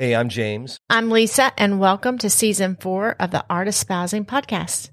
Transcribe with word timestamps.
Hey, 0.00 0.14
I'm 0.14 0.28
James. 0.28 0.78
I'm 0.88 1.10
Lisa, 1.10 1.52
and 1.58 1.80
welcome 1.80 2.18
to 2.18 2.30
season 2.30 2.76
four 2.76 3.16
of 3.18 3.32
the 3.32 3.44
Art 3.50 3.66
of 3.66 3.74
Spousing 3.74 4.24
Podcast. 4.24 4.90